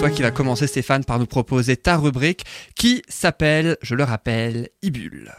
toi 0.00 0.08
qui 0.08 0.22
vas 0.22 0.30
commencer 0.30 0.66
Stéphane 0.66 1.04
par 1.04 1.18
nous 1.18 1.26
proposer 1.26 1.76
ta 1.76 1.98
rubrique 1.98 2.46
qui 2.74 3.02
s'appelle, 3.06 3.76
je 3.82 3.94
le 3.94 4.02
rappelle, 4.02 4.70
Ibule. 4.80 5.30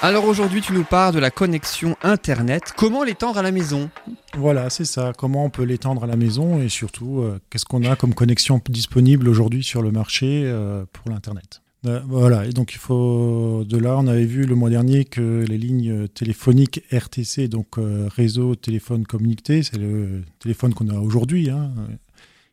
Alors 0.00 0.24
aujourd'hui, 0.26 0.60
tu 0.60 0.72
nous 0.72 0.84
parles 0.84 1.12
de 1.12 1.18
la 1.18 1.32
connexion 1.32 1.96
Internet. 2.04 2.72
Comment 2.76 3.02
l'étendre 3.02 3.38
à 3.38 3.42
la 3.42 3.50
maison? 3.50 3.90
Voilà, 4.36 4.70
c'est 4.70 4.84
ça. 4.84 5.12
Comment 5.18 5.44
on 5.44 5.50
peut 5.50 5.64
l'étendre 5.64 6.04
à 6.04 6.06
la 6.06 6.16
maison 6.16 6.62
et 6.62 6.68
surtout, 6.68 7.22
euh, 7.22 7.40
qu'est-ce 7.50 7.64
qu'on 7.64 7.82
a 7.82 7.96
comme 7.96 8.14
connexion 8.14 8.60
disponible 8.68 9.28
aujourd'hui 9.28 9.64
sur 9.64 9.82
le 9.82 9.90
marché 9.90 10.42
euh, 10.44 10.84
pour 10.92 11.10
l'Internet? 11.10 11.61
Voilà, 11.84 12.46
et 12.46 12.52
donc 12.52 12.74
il 12.74 12.78
faut. 12.78 13.64
De 13.64 13.76
là, 13.76 13.96
on 13.98 14.06
avait 14.06 14.24
vu 14.24 14.46
le 14.46 14.54
mois 14.54 14.70
dernier 14.70 15.04
que 15.04 15.44
les 15.48 15.58
lignes 15.58 16.06
téléphoniques 16.08 16.82
RTC, 16.92 17.48
donc 17.48 17.74
réseau 17.76 18.54
téléphone 18.54 19.04
communiqué, 19.04 19.62
c'est 19.62 19.78
le 19.78 20.22
téléphone 20.38 20.74
qu'on 20.74 20.88
a 20.88 20.98
aujourd'hui, 20.98 21.50
hein, 21.50 21.72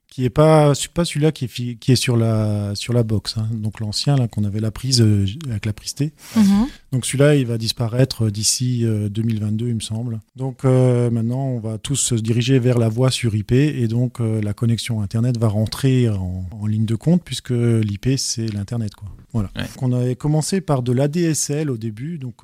qui 0.10 0.26
est 0.26 0.30
pas 0.30 0.74
pas 0.94 1.06
celui-là 1.06 1.32
qui 1.32 1.46
est 1.46 1.76
qui 1.76 1.92
est 1.92 1.96
sur 1.96 2.18
la 2.18 2.74
sur 2.74 2.94
la 2.94 3.04
box 3.04 3.38
hein. 3.38 3.48
donc 3.54 3.80
l'ancien 3.80 4.16
là 4.16 4.28
qu'on 4.28 4.44
avait 4.44 4.60
la 4.60 4.72
prise 4.72 5.02
euh, 5.02 5.26
avec 5.50 5.66
la 5.66 5.74
prise 5.74 5.94
T. 5.94 6.14
Mhm. 6.36 6.68
donc 6.92 7.06
celui-là 7.06 7.36
il 7.36 7.46
va 7.46 7.58
disparaître 7.58 8.30
d'ici 8.30 8.86
2022 8.86 9.66
euh, 9.66 9.70
il 9.70 9.76
me 9.76 9.80
semble. 9.80 10.20
Donc 10.36 10.66
euh, 10.66 11.12
maintenant 11.12 11.46
on 11.46 11.60
va 11.60 11.78
tous 11.78 11.96
se 11.96 12.16
diriger 12.16 12.58
vers 12.60 12.80
la 12.80 12.90
voie 12.90 13.12
sur 13.12 13.36
IP 13.36 13.52
et 13.52 13.88
donc 13.88 14.20
la 14.20 14.54
connexion 14.54 15.02
internet 15.02 15.38
va 15.38 15.48
rentrer 15.48 16.10
en, 16.10 16.46
ligne 16.66 16.86
de 16.86 16.96
compte 16.96 17.24
puisque 17.24 17.52
l'IP 17.52 18.18
c'est 18.18 18.48
l'internet 18.48 18.96
quoi. 18.96 19.10
Voilà. 19.32 19.52
On 19.82 19.94
avait 19.94 20.16
commencé 20.16 20.60
par 20.60 20.82
de 20.82 20.92
l'ADSL 20.92 21.70
au 21.70 21.78
début. 21.78 22.18
Donc 22.18 22.44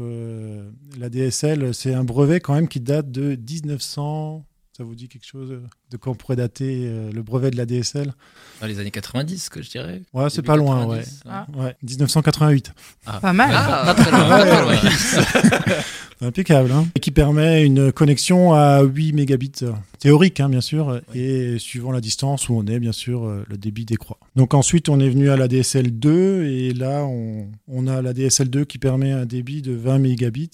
l'ADSL 1.00 1.74
c'est 1.74 1.94
un 1.94 2.04
brevet 2.04 2.40
quand 2.40 2.54
même 2.54 2.68
qui 2.68 2.80
date 2.80 3.12
de 3.12 3.36
1900 3.36 4.46
ça 4.76 4.84
vous 4.84 4.94
dit 4.94 5.08
quelque 5.08 5.26
chose 5.26 5.58
de 5.90 5.96
quand 5.96 6.12
on 6.12 6.16
pourrait 6.16 6.36
dater 6.36 6.84
euh, 6.86 7.10
le 7.10 7.24
brevet 7.24 7.50
de 7.50 7.56
la 7.56 7.66
DSL 7.66 8.14
Dans 8.60 8.68
les 8.68 8.78
années 8.80 8.92
90, 8.92 9.48
que 9.48 9.62
je 9.62 9.70
dirais. 9.70 10.02
Ouais, 10.12 10.30
c'est 10.30 10.42
pas 10.42 10.58
loin, 10.58 10.86
ouais. 10.86 11.02
ouais. 11.56 11.76
1988. 11.82 12.74
Ah. 13.06 13.22
Pas 13.22 13.32
mal. 13.32 13.52
Ah, 13.54 13.96
pas 13.96 15.76
Impeccable. 16.28 16.74
Hein. 16.74 16.88
Et 16.96 17.00
qui 17.00 17.12
permet 17.12 17.66
une 17.66 17.94
connexion 17.94 18.54
à 18.54 18.82
8 18.82 19.14
mégabits 19.14 19.64
théorique, 20.00 20.42
hein, 20.42 20.50
bien 20.50 20.60
sûr, 20.60 21.00
et 21.14 21.58
suivant 21.58 21.94
la 21.94 22.02
distance 22.02 22.50
où 22.50 22.56
on 22.56 22.66
est, 22.68 22.80
bien 22.80 22.92
sûr, 22.92 23.24
euh, 23.24 23.46
le 23.48 23.56
débit 23.56 23.86
décroît. 23.86 24.20
Donc 24.36 24.54
ensuite, 24.54 24.90
on 24.90 25.00
est 25.00 25.10
venu 25.10 25.30
à 25.30 25.38
la 25.38 25.48
DSL 25.48 25.98
2, 25.98 26.44
et 26.48 26.74
là, 26.74 27.06
on, 27.06 27.48
on 27.70 27.88
a 27.88 28.02
la 28.02 28.12
DSL 28.12 28.50
2 28.50 28.66
qui 28.66 28.78
permet 28.78 29.14
un 29.14 29.26
débit 29.26 29.62
de 29.62 29.72
20 29.72 30.00
mégabits 30.00 30.52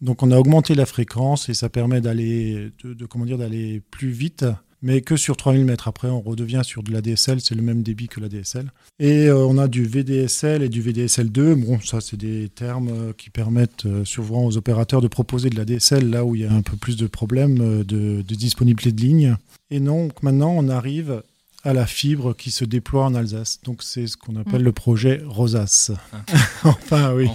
donc 0.00 0.22
on 0.22 0.30
a 0.30 0.38
augmenté 0.38 0.74
la 0.74 0.86
fréquence 0.86 1.48
et 1.48 1.54
ça 1.54 1.68
permet 1.68 2.00
d'aller 2.00 2.72
d'aller 2.84 3.82
plus 3.90 4.10
vite 4.10 4.44
mais 4.82 5.02
que 5.02 5.16
sur 5.16 5.36
3000 5.36 5.64
mètres. 5.64 5.88
Après, 5.88 6.08
on 6.08 6.20
redevient 6.20 6.62
sur 6.64 6.82
de 6.82 6.92
la 6.92 7.00
DSL, 7.00 7.40
c'est 7.40 7.54
le 7.54 7.62
même 7.62 7.82
débit 7.82 8.08
que 8.08 8.20
la 8.20 8.28
DSL. 8.28 8.72
Et 8.98 9.26
euh, 9.26 9.46
on 9.46 9.58
a 9.58 9.68
du 9.68 9.84
VDSL 9.84 10.62
et 10.62 10.68
du 10.68 10.82
VDSL2. 10.82 11.54
Bon, 11.54 11.80
ça, 11.80 12.00
c'est 12.00 12.16
des 12.16 12.48
termes 12.48 12.88
euh, 12.88 13.12
qui 13.16 13.30
permettent 13.30 13.86
euh, 13.86 14.04
souvent 14.04 14.44
aux 14.44 14.56
opérateurs 14.56 15.00
de 15.00 15.08
proposer 15.08 15.50
de 15.50 15.56
la 15.56 15.64
DSL 15.64 16.08
là 16.08 16.24
où 16.24 16.34
il 16.34 16.42
y 16.42 16.46
a 16.46 16.52
un 16.52 16.62
peu 16.62 16.76
plus 16.76 16.96
de 16.96 17.06
problèmes 17.06 17.84
de, 17.84 18.22
de 18.22 18.34
disponibilité 18.34 18.92
de 18.92 19.00
ligne. 19.00 19.36
Et 19.70 19.80
donc, 19.80 20.22
maintenant, 20.22 20.54
on 20.56 20.68
arrive 20.68 21.22
à 21.62 21.72
la 21.72 21.86
fibre 21.86 22.34
qui 22.34 22.50
se 22.50 22.64
déploie 22.64 23.04
en 23.04 23.14
Alsace. 23.14 23.60
Donc 23.64 23.82
c'est 23.82 24.06
ce 24.06 24.16
qu'on 24.16 24.36
appelle 24.36 24.62
mm. 24.62 24.64
le 24.64 24.72
projet 24.72 25.22
Rosas. 25.26 25.92
Ah. 26.12 26.24
enfin 26.64 27.12
oui. 27.12 27.28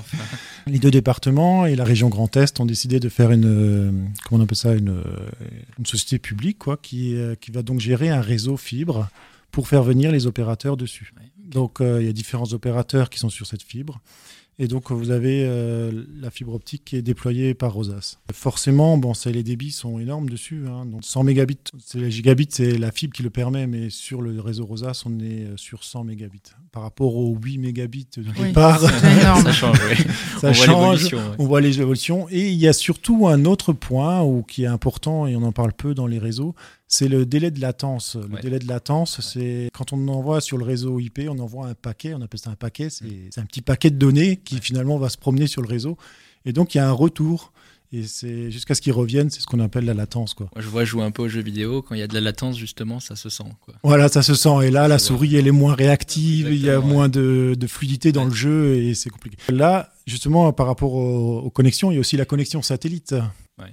Les 0.68 0.80
deux 0.80 0.92
départements 0.92 1.66
et 1.66 1.76
la 1.76 1.84
région 1.84 2.10
Grand 2.10 2.36
Est 2.36 2.60
ont 2.60 2.66
décidé 2.66 3.00
de 3.00 3.10
faire 3.10 3.32
une, 3.32 3.46
euh, 3.46 3.92
comment 4.24 4.42
on 4.42 4.44
appelle 4.44 4.58
ça, 4.58 4.74
une, 4.74 4.90
euh, 4.90 5.30
une 5.78 5.86
société 5.86 6.18
publique 6.18 6.58
quoi, 6.58 6.78
qui, 6.78 7.16
euh, 7.16 7.36
qui 7.36 7.52
va 7.52 7.62
donc 7.62 7.80
gérer 7.80 8.10
un 8.10 8.22
réseau 8.22 8.58
fibre 8.58 9.10
pour 9.52 9.68
faire 9.68 9.84
venir 9.84 10.12
les 10.12 10.26
opérateurs 10.26 10.76
dessus. 10.76 11.14
Donc 11.38 11.78
il 11.80 12.04
y 12.04 12.10
a 12.10 12.14
différents 12.14 12.52
opérateurs 12.54 13.10
qui 13.10 13.20
sont 13.20 13.30
sur 13.30 13.46
cette 13.46 13.62
fibre. 13.62 14.02
Et 14.58 14.68
donc, 14.68 14.92
vous 14.92 15.12
avez 15.12 15.46
euh, 15.46 16.06
la 16.20 16.32
fibre 16.32 16.54
optique 16.54 16.86
qui 16.86 16.96
est 16.96 17.02
déployée 17.02 17.54
par 17.54 17.74
Rosas. 17.74 18.20
Forcément, 18.32 18.98
bon, 18.98 19.12
les 19.26 19.44
débits 19.44 19.72
sont 19.72 20.00
énormes 20.00 20.30
dessus. 20.30 20.66
Hein. 20.68 20.86
Donc, 20.86 21.04
100 21.04 21.24
mégabits, 21.24 21.58
c'est 21.78 22.00
la 22.00 22.10
gigabit, 22.10 22.48
c'est 22.50 22.78
la 22.78 22.92
fibre 22.92 23.14
qui 23.14 23.24
le 23.24 23.30
permet, 23.30 23.68
mais 23.68 23.90
sur 23.90 24.22
le 24.22 24.40
réseau 24.40 24.66
Rosas, 24.66 25.04
on 25.06 25.20
est 25.20 25.46
euh, 25.46 25.58
sur 25.58 25.84
100 25.84 26.06
mégabits. 26.06 26.42
Par 26.76 26.84
rapport 26.84 27.16
aux 27.16 27.38
8 27.42 27.58
mégabits 27.58 28.06
de 28.18 28.24
départ, 28.34 28.82
ça 28.82 29.54
change. 29.54 30.06
ça 30.42 30.50
on 30.50 30.54
change. 30.54 31.14
Voit 31.14 31.36
On 31.40 31.46
voit 31.46 31.62
les 31.62 31.80
évolutions. 31.80 32.28
Et 32.30 32.52
il 32.52 32.60
y 32.60 32.68
a 32.68 32.74
surtout 32.74 33.30
un 33.30 33.46
autre 33.46 33.72
point 33.72 34.24
où, 34.24 34.44
qui 34.44 34.64
est 34.64 34.68
important, 34.68 35.26
et 35.26 35.38
on 35.38 35.44
en 35.44 35.54
parle 35.54 35.72
peu 35.72 35.94
dans 35.94 36.06
les 36.06 36.20
réseaux, 36.20 36.54
c'est 36.90 37.08
le 37.08 37.26
délai 37.26 37.50
de 37.50 37.62
latence. 37.62 38.18
Le 38.18 38.42
délai 38.42 38.60
de 38.60 38.68
latence, 38.68 39.22
c'est 39.22 39.70
quand 39.72 39.94
on 39.94 40.06
envoie 40.10 40.42
sur 40.42 40.58
le 40.58 40.66
réseau 40.66 41.00
IP, 41.00 41.22
on 41.30 41.40
envoie 41.40 41.68
un 41.68 41.76
paquet, 41.76 42.14
on 42.14 42.22
appelle 42.22 42.42
ça 42.42 42.50
un 42.50 42.56
paquet, 42.56 42.90
c'est 42.90 43.06
mm. 43.06 43.40
un 43.40 43.46
petit 43.46 43.62
paquet 43.62 43.90
de 43.90 43.98
données 43.98 44.36
qui 44.36 44.60
finalement 44.60 44.98
va 44.98 45.08
se 45.08 45.18
promener 45.18 45.48
sur 45.48 45.62
le 45.62 45.70
réseau. 45.70 45.98
Et 46.44 46.52
donc 46.52 46.76
il 46.76 46.80
y 46.80 46.82
a 46.82 46.90
un 46.90 46.92
retour. 46.92 47.54
Et 47.96 48.04
c'est 48.04 48.52
jusqu'à 48.52 48.76
ce 48.76 48.82
qu'ils 48.82 48.94
reviennent, 48.94 49.30
c'est 49.30 49.40
ce 49.40 49.46
qu'on 49.46 49.60
appelle 49.60 49.86
la 49.86 49.94
latence. 49.94 50.34
Quoi. 50.34 50.50
Moi, 50.54 50.62
je 50.62 50.68
vois 50.68 50.84
jouer 50.84 51.04
un 51.04 51.12
peu 51.12 51.24
aux 51.24 51.30
jeux 51.30 51.42
vidéo, 51.42 51.82
quand 51.82 51.96
il 51.96 52.00
y 52.00 52.04
a 52.04 52.08
de 52.08 52.14
la 52.14 52.20
latence, 52.20 52.58
justement, 52.58 53.00
ça 53.00 53.16
se 53.16 53.30
sent. 53.30 53.44
Quoi. 53.62 53.76
Voilà, 53.84 54.10
ça 54.10 54.22
se 54.22 54.34
sent. 54.34 54.66
Et 54.66 54.72
là, 54.72 54.88
la 54.88 55.00
souris, 55.00 55.36
elle 55.38 55.48
est 55.48 55.52
moins 55.52 55.76
réactive, 55.76 56.50
il 56.52 56.62
y 56.62 56.70
a 56.70 56.80
moins 56.80 57.08
de, 57.08 57.56
fluidité 57.68 58.12
dans 58.12 58.26
le 58.26 58.34
jeu 58.34 58.76
et 58.76 58.94
c'est 58.94 59.10
compliqué. 59.10 59.38
Là, 59.50 59.94
justement, 60.06 60.52
par 60.54 60.68
rapport 60.68 60.94
aux 60.94 61.50
connexions, 61.50 61.92
il 61.92 61.96
y 61.96 61.98
a 61.98 62.02
aussi 62.02 62.18
la 62.18 62.26
connexion 62.26 62.62
satellite. 62.62 63.16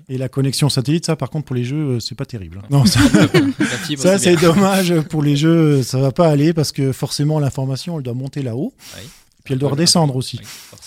Et 0.08 0.16
la 0.16 0.28
connexion 0.28 0.68
satellite, 0.68 1.06
ça, 1.06 1.16
par 1.16 1.28
contre, 1.28 1.46
pour 1.46 1.56
les 1.56 1.64
jeux, 1.64 1.96
euh, 1.96 2.00
c'est 2.00 2.14
pas 2.14 2.24
terrible. 2.24 2.60
Hein. 2.62 2.66
Non, 2.70 2.84
ça, 2.84 3.00
c'est 4.18 4.36
dommage 4.36 5.00
pour 5.02 5.24
les 5.24 5.36
jeux, 5.36 5.82
ça 5.82 5.98
va 5.98 6.12
pas 6.12 6.28
aller 6.28 6.52
parce 6.52 6.70
que 6.70 6.92
forcément 6.92 7.40
l'information, 7.40 7.98
elle 7.98 8.04
doit 8.04 8.14
monter 8.14 8.42
là-haut. 8.42 8.72
Puis 9.44 9.54
elle 9.54 9.58
doit 9.58 9.70
redescendre 9.70 10.14
aussi. 10.16 10.40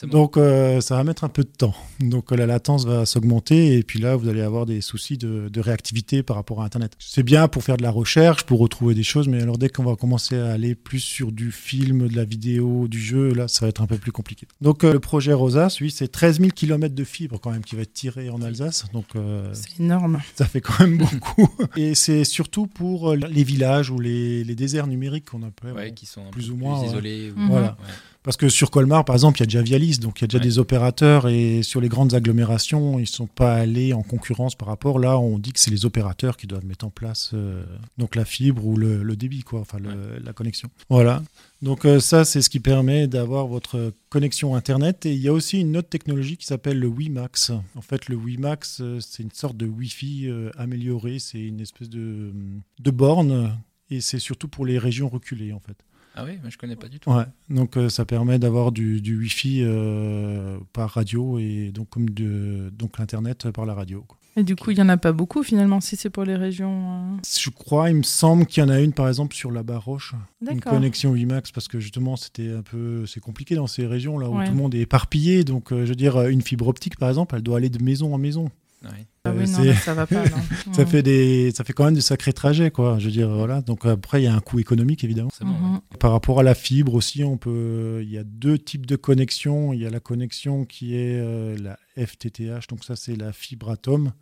Donc 0.03 0.37
euh, 0.37 0.79
ça 0.81 0.95
va 0.95 1.03
mettre 1.03 1.23
un 1.23 1.29
peu 1.29 1.43
de 1.43 1.49
temps. 1.49 1.75
Donc 1.99 2.31
la 2.31 2.45
latence 2.45 2.85
va 2.85 3.05
s'augmenter 3.05 3.77
et 3.77 3.83
puis 3.83 3.99
là 3.99 4.15
vous 4.15 4.29
allez 4.29 4.41
avoir 4.41 4.65
des 4.65 4.81
soucis 4.81 5.17
de, 5.17 5.59
réactivité 5.59 6.23
par 6.23 6.35
rapport 6.37 6.61
à 6.61 6.65
Internet. 6.65 6.93
C'est 6.99 7.23
bien 7.23 7.47
pour 7.47 7.63
faire 7.63 7.77
de 7.77 7.83
la 7.83 7.91
recherche, 7.91 8.43
pour 8.43 8.59
retrouver 8.59 8.93
des 8.93 9.03
choses, 9.03 9.27
mais 9.27 9.41
alors 9.41 9.57
dès 9.57 9.69
qu'on 9.69 9.83
va 9.83 9.95
commencer 9.95 10.37
à 10.37 10.51
aller 10.51 10.75
plus 10.75 10.99
sur 10.99 11.31
du 11.31 11.51
film, 11.51 12.07
de 12.07 12.15
la 12.15 12.25
vidéo, 12.25 12.87
du 12.87 12.99
jeu, 12.99 13.33
là 13.33 13.47
ça 13.47 13.65
va 13.65 13.69
être 13.69 13.81
un 13.81 13.87
peu 13.87 13.97
plus 13.97 14.11
compliqué. 14.11 14.47
Donc 14.61 14.83
euh, 14.83 14.93
le 14.93 14.99
projet 14.99 15.33
Rosas, 15.33 15.77
oui, 15.81 15.91
c'est 15.91 16.07
13 16.07 16.39
000 16.39 16.51
km 16.51 16.93
de 16.93 17.03
fibres 17.03 17.39
quand 17.39 17.51
même 17.51 17.63
qui 17.63 17.75
va 17.75 17.81
être 17.81 17.93
tiré 17.93 18.29
en 18.29 18.41
Alsace. 18.41 18.85
Donc 18.93 19.05
euh, 19.15 19.49
c'est 19.53 19.79
énorme. 19.81 20.21
Ça 20.35 20.45
fait 20.45 20.61
quand 20.61 20.79
même 20.81 20.97
beaucoup. 21.21 21.49
et 21.75 21.95
c'est 21.95 22.23
surtout 22.23 22.67
pour 22.67 23.15
les 23.15 23.43
villages 23.43 23.89
ou 23.89 23.99
les, 23.99 24.43
déserts 24.55 24.87
numériques 24.87 25.31
qu'on 25.31 25.43
appelle, 25.43 25.93
qui 25.93 26.05
sont 26.05 26.29
plus 26.31 26.49
ou 26.49 26.55
moins 26.55 26.85
isolés. 26.85 27.33
Voilà. 27.35 27.77
Parce 28.25 28.37
que 28.37 28.49
sur 28.49 28.71
Colmar, 28.71 29.05
par 29.05 29.15
exemple, 29.15 29.37
il 29.37 29.41
y 29.41 29.43
a 29.43 29.45
déjà 29.45 29.61
Vialis, 29.61 29.99
donc 29.99 30.19
il 30.19 30.23
y 30.23 30.25
a 30.25 30.27
déjà 30.27 30.39
des 30.39 30.57
opérateurs, 30.57 31.27
et 31.27 31.61
sur 31.61 31.79
les 31.79 31.89
grandes 31.89 32.15
agglomérations, 32.15 32.97
ils 32.97 33.03
ne 33.03 33.05
sont 33.05 33.27
pas 33.27 33.53
allés 33.53 33.93
en 33.93 34.01
concurrence 34.01 34.55
par 34.55 34.67
rapport. 34.67 34.97
Là, 34.97 35.19
on 35.19 35.37
dit 35.37 35.53
que 35.53 35.59
c'est 35.59 35.69
les 35.69 35.85
opérateurs 35.85 36.35
qui 36.35 36.47
doivent 36.47 36.65
mettre 36.65 36.85
en 36.85 36.89
place 36.89 37.29
euh, 37.35 37.63
donc 37.99 38.15
la 38.15 38.25
fibre 38.25 38.65
ou 38.65 38.77
le, 38.77 39.15
débit, 39.15 39.43
quoi, 39.43 39.59
enfin 39.59 39.77
la 39.79 40.33
connexion. 40.33 40.71
Voilà. 40.89 41.21
Donc 41.61 41.85
euh, 41.85 41.99
ça, 41.99 42.25
c'est 42.25 42.41
ce 42.41 42.49
qui 42.49 42.59
permet 42.59 43.05
d'avoir 43.05 43.45
votre 43.45 43.93
connexion 44.09 44.55
Internet. 44.55 45.05
Et 45.05 45.13
il 45.13 45.21
y 45.21 45.27
a 45.27 45.33
aussi 45.33 45.61
une 45.61 45.77
autre 45.77 45.89
technologie 45.89 46.35
qui 46.35 46.47
s'appelle 46.47 46.79
le 46.79 46.87
WiMAX. 46.87 47.51
En 47.75 47.81
fait, 47.81 48.09
le 48.09 48.15
WiMAX, 48.15 48.79
euh, 48.81 48.99
c'est 49.01 49.21
une 49.21 49.31
sorte 49.31 49.55
de 49.55 49.67
Wi-Fi 49.67 50.31
amélioré. 50.57 51.19
C'est 51.19 51.41
une 51.41 51.59
espèce 51.59 51.91
de, 51.91 52.33
de 52.79 52.91
borne, 52.91 53.55
et 53.91 54.01
c'est 54.01 54.17
surtout 54.17 54.47
pour 54.47 54.65
les 54.65 54.79
régions 54.79 55.09
reculées, 55.09 55.53
en 55.53 55.59
fait. 55.59 55.77
Ah 56.17 56.23
oui, 56.23 56.39
mais 56.43 56.49
je 56.49 56.57
connais 56.57 56.77
pas 56.77 56.87
du 56.87 56.99
tout. 56.99 57.11
Ouais, 57.11 57.25
donc 57.49 57.75
euh, 57.75 57.89
ça 57.89 58.05
permet 58.05 58.39
d'avoir 58.39 58.71
du, 58.71 59.01
du 59.01 59.17
Wi-Fi 59.19 59.63
euh, 59.63 60.57
par 60.71 60.91
radio 60.91 61.37
et 61.39 61.71
donc 61.73 61.89
comme 61.89 62.09
de, 62.09 62.71
donc 62.73 62.97
l'internet 62.97 63.51
par 63.51 63.65
la 63.65 63.73
radio. 63.73 64.05
Et 64.37 64.43
du 64.43 64.55
coup, 64.55 64.71
il 64.71 64.77
y 64.77 64.81
en 64.81 64.89
a 64.89 64.97
pas 64.97 65.11
beaucoup 65.11 65.43
finalement 65.43 65.81
si 65.81 65.97
c'est 65.97 66.09
pour 66.09 66.23
les 66.23 66.35
régions. 66.35 67.15
Euh. 67.15 67.17
Je 67.37 67.49
crois, 67.49 67.89
il 67.89 67.97
me 67.97 68.03
semble 68.03 68.45
qu'il 68.45 68.63
y 68.63 68.65
en 68.65 68.69
a 68.69 68.79
une 68.79 68.93
par 68.93 69.09
exemple 69.09 69.35
sur 69.35 69.51
la 69.51 69.63
Baroche, 69.63 70.15
une 70.49 70.61
connexion 70.61 71.11
WiMAX 71.11 71.51
parce 71.51 71.67
que 71.67 71.79
justement 71.81 72.15
c'était 72.15 72.51
un 72.51 72.61
peu 72.61 73.05
c'est 73.05 73.19
compliqué 73.19 73.55
dans 73.55 73.67
ces 73.67 73.85
régions 73.85 74.17
là 74.17 74.29
où 74.29 74.41
tout 74.41 74.51
le 74.51 74.57
monde 74.57 74.73
est 74.73 74.81
éparpillé. 74.81 75.43
Donc 75.43 75.71
je 75.71 75.83
veux 75.83 75.95
dire 75.95 76.21
une 76.27 76.41
fibre 76.41 76.69
optique 76.69 76.97
par 76.97 77.09
exemple, 77.09 77.35
elle 77.35 77.43
doit 77.43 77.57
aller 77.57 77.69
de 77.69 77.83
maison 77.83 78.13
en 78.13 78.17
maison. 78.17 78.49
Ah 79.25 79.33
oui, 79.35 79.49
non, 79.49 79.73
ça 79.73 79.93
va 79.95 80.05
pas. 80.05 80.23
ça 80.71 80.85
fait 80.85 81.01
des, 81.01 81.51
ça 81.51 81.63
fait 81.63 81.73
quand 81.73 81.85
même 81.85 81.95
des 81.95 82.01
sacrés 82.01 82.33
trajets, 82.33 82.69
quoi. 82.69 82.99
Je 82.99 83.05
veux 83.05 83.11
dire, 83.11 83.29
voilà. 83.29 83.61
Donc 83.61 83.85
après, 83.85 84.21
il 84.21 84.25
y 84.25 84.27
a 84.27 84.35
un 84.35 84.39
coût 84.39 84.59
économique 84.59 85.03
évidemment. 85.03 85.31
Mhm. 85.41 85.79
Par 85.99 86.11
rapport 86.11 86.39
à 86.39 86.43
la 86.43 86.53
fibre 86.53 86.93
aussi, 86.93 87.23
on 87.23 87.37
peut, 87.37 88.01
il 88.03 88.09
y 88.09 88.17
a 88.19 88.23
deux 88.23 88.59
types 88.59 88.85
de 88.85 88.95
connexions. 88.95 89.73
Il 89.73 89.81
y 89.81 89.85
a 89.85 89.89
la 89.89 89.99
connexion 89.99 90.65
qui 90.65 90.95
est 90.95 91.19
euh, 91.19 91.57
la 91.57 91.77
FTTH, 91.97 92.67
donc 92.69 92.83
ça 92.83 92.95
c'est 92.95 93.15
la 93.15 93.33
fibre 93.33 93.71
atome. 93.71 94.13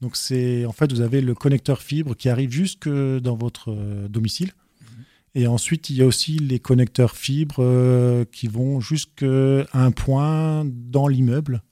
Donc 0.00 0.16
c'est, 0.16 0.66
en 0.66 0.72
fait, 0.72 0.92
vous 0.92 1.00
avez 1.00 1.20
le 1.20 1.34
connecteur 1.34 1.82
fibre 1.82 2.14
qui 2.14 2.28
arrive 2.28 2.50
jusque 2.50 2.88
dans 2.88 3.36
votre 3.36 3.72
euh, 3.72 4.06
domicile. 4.06 4.52
Mhm. 4.80 5.04
Et 5.34 5.46
ensuite, 5.48 5.90
il 5.90 5.96
y 5.96 6.02
a 6.02 6.06
aussi 6.06 6.38
les 6.38 6.60
connecteurs 6.60 7.16
fibres 7.16 7.56
euh, 7.58 8.24
qui 8.30 8.46
vont 8.46 8.80
jusqu'à 8.80 9.66
un 9.72 9.90
point 9.90 10.64
dans 10.64 11.08
l'immeuble 11.08 11.62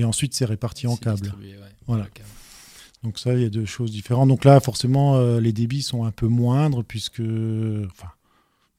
et 0.00 0.04
ensuite 0.04 0.34
c'est 0.34 0.44
réparti 0.44 0.86
en 0.86 0.96
câble. 0.96 1.26
ouais, 1.40 1.54
Voilà. 1.86 2.04
câble. 2.12 2.28
Donc 3.02 3.18
ça, 3.18 3.32
il 3.34 3.42
y 3.42 3.44
a 3.46 3.48
deux 3.50 3.64
choses 3.64 3.90
différentes. 3.90 4.28
Donc 4.28 4.44
là, 4.44 4.60
forcément, 4.60 5.16
euh, 5.16 5.40
les 5.40 5.52
débits 5.52 5.82
sont 5.82 6.04
un 6.04 6.10
peu 6.10 6.26
moindres 6.28 6.84
puisque, 6.84 7.20
enfin, 7.20 8.08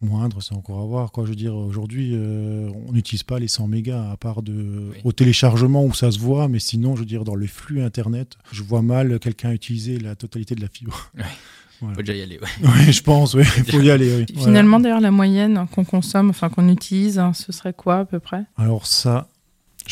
moindres, 0.02 0.44
c'est 0.44 0.54
encore 0.54 0.80
à 0.82 0.86
voir. 0.86 1.12
Quoi, 1.12 1.26
je 1.26 1.30
veux 1.30 1.36
dire, 1.36 1.56
aujourd'hui, 1.56 2.12
euh, 2.14 2.70
on 2.88 2.92
n'utilise 2.92 3.24
pas 3.24 3.40
les 3.40 3.48
100 3.48 3.68
mégas 3.68 4.12
à 4.12 4.18
part 4.18 4.44
de 4.44 4.90
Oui. 4.94 4.98
au 5.06 5.12
téléchargement 5.12 5.84
où 5.86 5.94
ça 5.94 6.12
se 6.12 6.20
voit, 6.20 6.48
mais 6.48 6.60
sinon, 6.60 6.96
je 6.96 7.00
veux 7.02 7.06
dire, 7.08 7.24
dans 7.24 7.34
le 7.36 7.48
flux 7.48 7.82
internet, 7.82 8.38
je 8.52 8.62
vois 8.62 8.82
mal 8.84 9.18
quelqu'un 9.20 9.52
utiliser 9.54 9.98
la 10.00 10.16
totalité 10.16 10.54
de 10.56 10.62
la 10.62 10.68
fibre. 10.70 11.12
Faut 11.96 12.04
déjà 12.04 12.14
y 12.14 12.22
aller. 12.22 12.38
ouais. 12.40 12.48
oui, 12.86 12.94
je 12.94 13.02
pense, 13.02 13.34
oui, 13.34 13.42
il 13.58 13.64
faut 13.72 13.82
y 13.82 13.90
aller. 13.90 14.16
oui. 14.18 14.26
Voilà. 14.36 14.50
Finalement, 14.50 14.80
d'ailleurs, 14.80 15.02
la 15.02 15.10
moyenne 15.10 15.66
qu'on 15.74 15.84
consomme, 15.84 16.30
enfin 16.30 16.50
qu'on 16.50 16.70
utilise, 16.70 17.18
hein, 17.18 17.34
ce 17.34 17.52
serait 17.52 17.74
quoi 17.74 17.98
à 18.02 18.06
peu 18.06 18.20
près? 18.20 18.44
Alors 18.56 18.86
ça, 18.86 19.28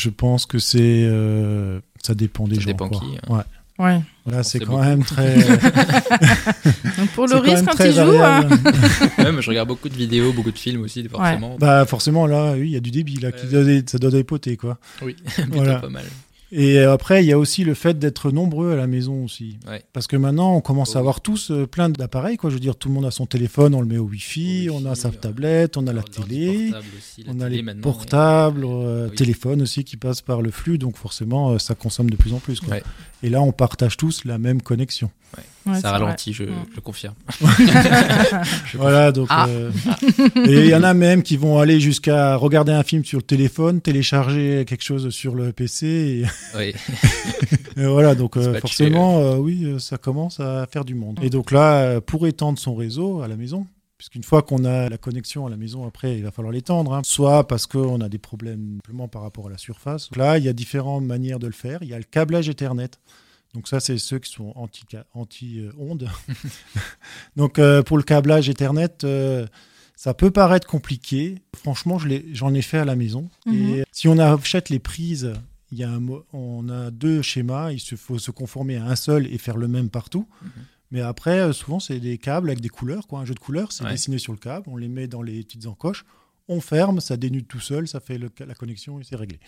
je 0.00 0.08
pense 0.08 0.46
que 0.46 0.58
c'est, 0.58 0.78
euh, 1.04 1.78
ça 2.02 2.14
dépend 2.14 2.48
des 2.48 2.54
Ça 2.56 2.60
gens. 2.62 2.66
dépend 2.68 2.88
quoi. 2.88 3.00
qui, 3.00 3.30
Ouais. 3.32 3.40
Ouais. 3.78 4.00
Là, 4.30 4.42
C'est 4.42 4.58
quand 4.60 4.72
beaucoup. 4.72 4.82
même 4.84 5.04
très. 5.04 5.36
Donc 6.98 7.08
pour 7.14 7.26
le 7.26 7.36
quand 7.36 7.40
risque, 7.42 7.64
quand 7.64 7.74
très 7.74 7.88
il 7.90 7.94
joue, 7.94 8.22
hein. 8.22 8.46
Ouais, 9.18 9.32
mais 9.32 9.40
je 9.42 9.48
regarde 9.48 9.68
beaucoup 9.68 9.88
de 9.88 9.94
vidéos, 9.94 10.32
beaucoup 10.32 10.50
de 10.50 10.58
films 10.58 10.82
aussi, 10.82 11.06
forcément. 11.08 11.56
Bah 11.58 11.86
forcément 11.86 12.26
là, 12.26 12.52
oui, 12.52 12.60
il 12.66 12.70
y 12.72 12.76
a 12.76 12.80
du 12.80 12.90
débit 12.90 13.16
là, 13.20 13.32
qui 13.32 13.46
doit, 13.46 13.64
ça 13.86 13.98
doit 13.98 14.10
dépoter 14.10 14.56
quoi. 14.58 14.78
Oui, 15.02 15.16
Voilà. 15.50 15.76
pas 15.76 15.88
mal. 15.88 16.04
Et 16.52 16.78
après, 16.80 17.22
il 17.22 17.28
y 17.28 17.32
a 17.32 17.38
aussi 17.38 17.62
le 17.64 17.74
fait 17.74 17.98
d'être 17.98 18.30
nombreux 18.32 18.72
à 18.72 18.76
la 18.76 18.86
maison 18.88 19.24
aussi. 19.24 19.58
Ouais. 19.68 19.82
Parce 19.92 20.06
que 20.06 20.16
maintenant, 20.16 20.54
on 20.56 20.60
commence 20.60 20.94
Oh 20.94 20.96
à 20.96 21.00
avoir 21.00 21.20
tous 21.20 21.50
euh, 21.50 21.66
plein 21.66 21.88
d'appareils 21.88 22.36
quoi. 22.36 22.50
Je 22.50 22.54
veux 22.54 22.60
dire, 22.60 22.74
tout 22.76 22.88
le 22.88 22.94
monde 22.94 23.06
a 23.06 23.10
son 23.12 23.26
téléphone, 23.26 23.74
on 23.74 23.80
le 23.80 23.86
met 23.86 23.98
au 23.98 24.04
Wi-Fi, 24.06 24.68
Au 24.70 24.74
on 24.74 24.84
a 24.86 24.94
sa 24.94 25.10
ouais. 25.10 25.16
tablette, 25.16 25.76
on 25.76 25.86
a 25.86 25.92
la 25.92 26.02
télé, 26.02 26.70
portable 26.70 26.86
aussi, 26.98 27.22
la 27.22 27.32
on 27.32 27.40
a 27.40 27.48
les 27.48 27.62
portables, 27.80 28.64
ouais. 28.64 28.84
euh, 28.84 29.08
Oui. 29.10 29.14
téléphones 29.16 29.62
aussi 29.62 29.84
qui 29.84 29.96
passent 29.96 30.22
par 30.22 30.42
le 30.42 30.50
flux, 30.50 30.78
donc 30.78 30.96
forcément, 30.96 31.50
euh, 31.52 31.58
ça 31.58 31.74
consomme 31.74 32.10
de 32.10 32.16
plus 32.16 32.32
en 32.32 32.38
plus. 32.38 32.60
Quoi. 32.60 32.78
Et 33.22 33.28
là, 33.28 33.42
on 33.42 33.52
partage 33.52 33.96
tous 33.96 34.24
la 34.24 34.38
même 34.38 34.62
connexion. 34.62 35.10
ouais, 35.66 35.80
Ça 35.80 35.90
ralentit, 35.92 36.32
je, 36.32 36.44
Ouais. 36.44 36.50
je 36.74 36.80
confirme. 36.80 37.14
Voilà, 38.74 39.12
donc. 39.12 39.26
Ah. 39.30 39.46
euh, 39.48 39.70
et 40.46 40.60
il 40.60 40.66
y 40.66 40.74
en 40.74 40.82
a 40.82 40.94
même 40.94 41.22
qui 41.22 41.36
vont 41.36 41.58
aller 41.58 41.80
jusqu'à 41.80 42.36
regarder 42.36 42.72
un 42.72 42.82
film 42.82 43.04
sur 43.04 43.18
le 43.18 43.24
téléphone, 43.24 43.80
télécharger 43.80 44.64
quelque 44.66 44.84
chose 44.84 45.10
sur 45.10 45.34
le 45.34 45.52
PC. 45.52 46.24
Oui. 46.56 46.72
Et, 47.76 47.86
voilà, 47.86 48.14
donc 48.14 48.36
euh, 48.36 48.58
forcément, 48.60 49.20
euh, 49.20 49.36
oui, 49.36 49.76
ça 49.78 49.96
commence 49.96 50.40
à 50.40 50.66
faire 50.70 50.84
du 50.84 50.94
monde. 50.94 51.18
Et 51.22 51.30
donc 51.30 51.50
là, 51.50 52.00
pour 52.00 52.26
étendre 52.26 52.58
son 52.58 52.74
réseau 52.74 53.22
à 53.22 53.28
la 53.28 53.36
maison, 53.36 53.66
puisqu'une 54.00 54.22
fois 54.22 54.40
qu'on 54.40 54.64
a 54.64 54.88
la 54.88 54.96
connexion 54.96 55.46
à 55.46 55.50
la 55.50 55.58
maison, 55.58 55.86
après, 55.86 56.16
il 56.16 56.22
va 56.24 56.30
falloir 56.30 56.52
l'étendre. 56.52 56.94
hein. 56.94 57.02
Soit 57.04 57.46
parce 57.46 57.66
qu'on 57.66 58.00
a 58.00 58.08
des 58.08 58.16
problèmes 58.16 58.78
simplement 58.82 59.08
par 59.08 59.20
rapport 59.20 59.48
à 59.48 59.50
la 59.50 59.58
surface. 59.58 60.08
Donc 60.08 60.16
là, 60.16 60.38
il 60.38 60.44
y 60.44 60.48
a 60.48 60.54
différentes 60.54 61.04
manières 61.04 61.38
de 61.38 61.46
le 61.46 61.52
faire. 61.52 61.82
Il 61.82 61.90
y 61.90 61.92
a 61.92 61.98
le 61.98 62.04
câblage 62.04 62.48
Ethernet. 62.48 62.92
Donc 63.52 63.68
ça, 63.68 63.78
c'est 63.78 63.98
ceux 63.98 64.18
qui 64.18 64.32
sont 64.32 64.54
anti-ondes. 64.56 65.04
Anti, 65.12 65.60
euh, 65.60 65.70
ondes. 65.78 66.08
Donc 67.36 67.58
euh, 67.58 67.82
pour 67.82 67.98
le 67.98 68.02
câblage 68.02 68.48
Ethernet, 68.48 69.04
euh, 69.04 69.46
ça 69.96 70.14
peut 70.14 70.30
paraître 70.30 70.66
compliqué. 70.66 71.42
Franchement, 71.54 71.98
je 71.98 72.08
j'en 72.32 72.54
ai 72.54 72.62
fait 72.62 72.78
à 72.78 72.86
la 72.86 72.96
maison. 72.96 73.28
Mhm. 73.44 73.54
Et 73.68 73.84
si 73.92 74.08
on 74.08 74.18
achète 74.18 74.70
les 74.70 74.78
prises, 74.78 75.34
il 75.72 75.76
y 75.76 75.84
a 75.84 75.90
un 75.90 76.00
on 76.32 76.70
a 76.70 76.90
deux 76.90 77.20
schémas. 77.20 77.70
Il 77.72 77.80
faut 77.98 78.18
se 78.18 78.30
conformer 78.30 78.78
à 78.78 78.86
un 78.86 78.96
seul 78.96 79.26
et 79.26 79.36
faire 79.36 79.58
le 79.58 79.68
même 79.68 79.90
partout. 79.90 80.26
Mhm. 80.40 80.50
Mais 80.90 81.00
après, 81.00 81.40
euh, 81.40 81.52
souvent, 81.52 81.78
c'est 81.80 82.00
des 82.00 82.18
câbles 82.18 82.48
avec 82.50 82.60
des 82.60 82.68
couleurs. 82.68 83.06
Quoi. 83.06 83.20
Un 83.20 83.24
jeu 83.24 83.34
de 83.34 83.38
couleurs, 83.40 83.70
c'est 83.72 83.84
Ouais. 83.84 83.90
dessiné 83.92 84.18
sur 84.18 84.32
le 84.32 84.38
câble. 84.38 84.64
On 84.68 84.76
les 84.76 84.88
met 84.88 85.06
dans 85.06 85.22
les 85.22 85.42
petites 85.44 85.66
encoches. 85.66 86.04
On 86.48 86.60
ferme, 86.60 87.00
ça 87.00 87.16
dénude 87.16 87.46
tout 87.46 87.60
seul, 87.60 87.86
ça 87.86 88.00
fait 88.00 88.18
le- 88.18 88.30
la 88.44 88.54
connexion 88.54 88.98
et 89.00 89.04
c'est 89.04 89.14
réglé. 89.16 89.38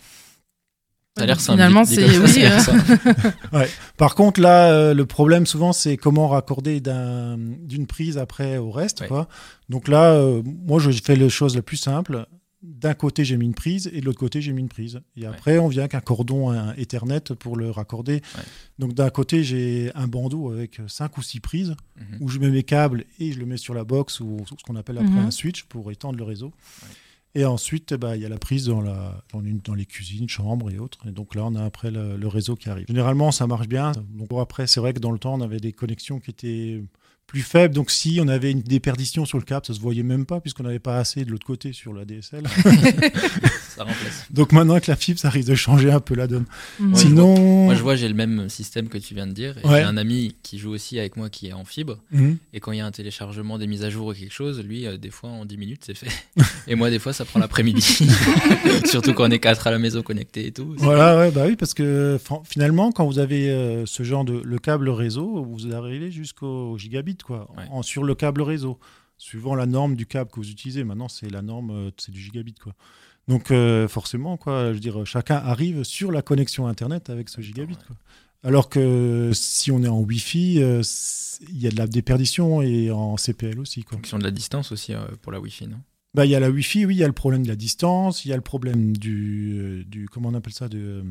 Ça 1.17 1.23
a 1.23 1.25
l'air 1.27 1.39
simple. 1.39 1.57
Finalement, 1.57 1.83
c'est 1.85 2.17
oui. 2.17 2.43
euh. 3.53 3.65
Par 3.97 4.15
contre, 4.15 4.39
là, 4.41 4.71
euh, 4.71 4.93
le 4.93 5.05
problème 5.05 5.45
souvent, 5.45 5.73
c'est 5.73 5.97
comment 5.97 6.27
raccorder 6.29 6.79
d'un- 6.79 7.37
d'une 7.37 7.85
prise 7.87 8.17
après 8.17 8.57
au 8.57 8.71
reste. 8.71 9.01
Ouais. 9.01 9.07
Quoi. 9.09 9.27
Donc 9.69 9.87
là, 9.89 10.13
euh, 10.13 10.41
moi, 10.45 10.79
je 10.79 10.89
fais 10.91 11.15
les 11.15 11.29
choses 11.29 11.55
la 11.55 11.61
plus 11.61 11.77
simple. 11.77 12.25
D'un 12.65 12.93
côté, 12.93 13.25
j'ai 13.25 13.35
mis 13.35 13.45
une 13.45 13.53
prise 13.53 13.89
et 13.93 13.99
de 13.99 14.05
l'autre 14.05 14.19
côté, 14.19 14.41
j'ai 14.41 14.53
mis 14.53 14.61
une 14.61 14.69
prise. 14.69 15.01
Et 15.17 15.25
après, 15.25 15.57
on 15.59 15.67
vient 15.67 15.81
avec 15.81 15.95
un 15.95 15.99
cordon 15.99 16.49
un 16.49 16.73
Ethernet 16.75 17.19
pour 17.37 17.57
le 17.57 17.69
raccorder. 17.69 18.13
Ouais. 18.37 18.43
Donc 18.79 18.93
d'un 18.93 19.09
côté, 19.09 19.43
j'ai 19.43 19.91
un 19.95 20.07
bandeau 20.07 20.49
avec 20.51 20.79
cinq 20.87 21.17
ou 21.17 21.21
six 21.21 21.41
prises 21.41 21.75
Mhm. 21.97 22.17
où 22.21 22.29
je 22.29 22.39
mets 22.39 22.49
mes 22.49 22.63
câbles 22.63 23.03
et 23.19 23.33
je 23.33 23.39
le 23.39 23.45
mets 23.45 23.57
sur 23.57 23.73
la 23.73 23.83
box 23.83 24.21
ou 24.21 24.37
sur 24.47 24.57
ce 24.57 24.63
qu'on 24.63 24.77
appelle 24.77 24.97
après 24.97 25.09
Mhm. 25.11 25.25
un 25.25 25.31
switch 25.31 25.63
pour 25.63 25.91
étendre 25.91 26.17
le 26.17 26.23
réseau. 26.23 26.53
Et 27.35 27.45
ensuite, 27.45 27.91
eh 27.93 27.97
ben, 27.97 28.15
il 28.15 28.21
y 28.21 28.25
a 28.25 28.29
la 28.29 28.37
prise 28.37 28.65
dans, 28.67 28.79
la, 28.81 29.23
dans, 29.33 29.41
une- 29.43 29.57
dans 29.57 29.73
les 29.73 29.85
cuisines, 29.87 30.29
chambres 30.29 30.69
et 30.71 30.77
autres. 30.77 30.99
Et 31.07 31.11
donc 31.11 31.33
là, 31.35 31.43
on 31.45 31.55
a 31.55 31.63
après 31.65 31.89
le, 31.91 32.15
le 32.15 32.27
réseau 32.27 32.55
qui 32.55 32.69
arrive. 32.69 32.85
Généralement, 32.87 33.31
ça 33.31 33.47
marche 33.47 33.67
bien. 33.67 33.91
Donc 33.91 34.29
bon, 34.29 34.39
après, 34.39 34.67
c'est 34.67 34.79
vrai 34.79 34.93
que 34.93 34.99
dans 34.99 35.11
le 35.11 35.17
temps, 35.19 35.33
on 35.33 35.41
avait 35.41 35.59
des 35.59 35.73
connexions 35.73 36.19
qui 36.19 36.29
étaient 36.29 36.83
plus 37.27 37.41
faibles. 37.41 37.73
Donc 37.73 37.89
si 37.91 38.19
on 38.21 38.27
avait 38.27 38.51
une 38.51 38.61
déperdition 38.61 39.25
sur 39.25 39.37
le 39.37 39.43
câble, 39.43 39.65
ça 39.65 39.73
se 39.73 39.79
voyait 39.79 40.03
même 40.03 40.25
pas 40.25 40.39
puisqu'on 40.39 40.63
n'avait 40.63 40.79
pas 40.79 40.97
assez 40.97 41.25
de 41.25 41.31
l'autre 41.31 41.45
côté 41.45 41.73
sur 41.73 41.93
la 41.93 42.05
DSL. 42.05 42.43
Ça 43.73 43.85
remplace. 43.85 44.25
donc 44.29 44.51
maintenant 44.51 44.73
avec 44.73 44.85
la 44.85 44.95
fibre, 44.95 45.19
ça 45.19 45.31
risque 45.31 45.49
de 45.49 45.55
changer 45.55 45.91
un 45.91 45.99
peu 45.99 46.13
la 46.13 46.27
donne. 46.27 46.45
Sinon, 46.93 47.63
Moi, 47.65 47.73
je 47.73 47.81
vois, 47.81 47.95
j'ai 47.95 48.07
le 48.07 48.13
même 48.13 48.47
système 48.47 48.87
que 48.87 48.99
tu 48.99 49.15
viens 49.15 49.25
de 49.25 49.31
dire. 49.31 49.55
Ouais. 49.63 49.79
J'ai 49.79 49.83
un 49.83 49.97
ami 49.97 50.35
qui 50.43 50.59
joue 50.59 50.69
aussi 50.69 50.99
avec 50.99 51.17
moi 51.17 51.31
qui 51.31 51.47
est 51.47 51.53
en 51.53 51.65
fibre. 51.65 51.97
Mhm. 52.11 52.37
Et 52.53 52.59
quand 52.59 52.71
il 52.71 52.77
y 52.77 52.81
a 52.81 52.85
un 52.85 52.91
téléchargement, 52.91 53.57
des 53.57 53.65
mises 53.65 53.83
à 53.83 53.89
jour 53.89 54.05
ou 54.07 54.13
quelque 54.13 54.31
chose, 54.31 54.61
lui, 54.63 54.85
euh, 54.85 54.97
des 54.97 55.09
fois, 55.09 55.29
en 55.31 55.45
10 55.45 55.57
minutes, 55.57 55.83
c'est 55.87 55.95
fait. 55.97 56.11
Et 56.67 56.75
moi, 56.75 56.91
des 56.91 56.99
fois, 56.99 57.13
ça 57.13 57.25
prend 57.25 57.39
l'après-midi. 57.39 57.81
Surtout 58.85 59.13
quand 59.15 59.27
on 59.27 59.31
est 59.31 59.39
quatre 59.39 59.65
à 59.65 59.71
la 59.71 59.79
maison 59.79 60.03
connectés 60.03 60.45
et 60.47 60.51
tout. 60.51 60.75
Voilà, 60.77 61.17
ouais, 61.17 61.31
bah 61.31 61.45
oui, 61.47 61.55
parce 61.55 61.73
que 61.73 62.19
fin- 62.23 62.41
finalement, 62.45 62.91
quand 62.91 63.07
vous 63.07 63.17
avez 63.17 63.49
euh, 63.49 63.87
ce 63.87 64.03
genre 64.03 64.23
de 64.23 64.39
le 64.43 64.59
câble 64.59 64.89
réseau, 64.89 65.43
vous 65.43 65.73
arrivez 65.73 66.11
jusqu'au 66.11 66.77
gigabit, 66.77 67.12
quoi, 67.21 67.51
Ouais. 67.57 67.65
en- 67.69 67.83
sur 67.83 68.03
le 68.03 68.15
câble 68.15 68.41
réseau, 68.41 68.79
suivant 69.17 69.53
la 69.53 69.65
norme 69.67 69.95
du 69.95 70.05
câble 70.07 70.31
que 70.31 70.37
vous 70.37 70.49
utilisez. 70.49 70.83
Maintenant, 70.83 71.07
c'est 71.09 71.29
la 71.29 71.41
norme, 71.43 71.69
euh, 71.71 71.91
c'est 71.97 72.11
du 72.11 72.19
gigabit, 72.19 72.55
quoi. 72.55 72.73
Donc 73.27 73.51
euh, 73.51 73.87
forcément, 73.87 74.35
quoi, 74.37 74.69
je 74.69 74.73
veux 74.73 74.79
dire, 74.79 75.05
chacun 75.05 75.35
arrive 75.35 75.83
sur 75.83 76.11
la 76.11 76.21
connexion 76.21 76.67
internet 76.67 77.09
avec 77.11 77.29
ce 77.29 77.41
gigabit, 77.41 77.77
quoi. 77.87 77.95
Alors 78.45 78.67
que 78.67 79.31
si 79.33 79.71
on 79.71 79.81
est 79.83 79.87
en 79.87 80.01
Wi-Fi, 80.01 80.61
euh, 80.61 80.81
il 81.49 81.57
y 81.61 81.67
a 81.67 81.69
de 81.69 81.77
la 81.77 81.87
déperdition 81.87 82.61
et 82.61 82.91
en 82.91 83.15
CPL 83.15 83.59
aussi, 83.59 83.83
quoi. 83.83 83.97
Fonction 83.97 84.17
de 84.19 84.23
la 84.23 84.31
distance 84.31 84.71
aussi 84.73 84.93
euh, 84.93 85.05
pour 85.21 85.31
la 85.31 85.39
Wi-Fi, 85.39 85.67
non? 85.67 85.77
Bah, 86.13 86.25
il 86.25 86.31
y 86.31 86.35
a 86.35 86.39
la 86.41 86.49
Wi-Fi, 86.51 86.85
oui, 86.85 86.95
il 86.95 86.99
y 86.99 87.03
a 87.03 87.07
le 87.07 87.13
problème 87.13 87.43
de 87.43 87.47
la 87.47 87.55
distance, 87.55 88.25
il 88.25 88.29
y 88.29 88.33
a 88.33 88.35
le 88.35 88.41
problème 88.41 88.95
du, 88.97 89.85
du 89.87 90.07
comment 90.09 90.29
on 90.29 90.33
appelle 90.33 90.53
ça, 90.53 90.67
de, 90.67 91.03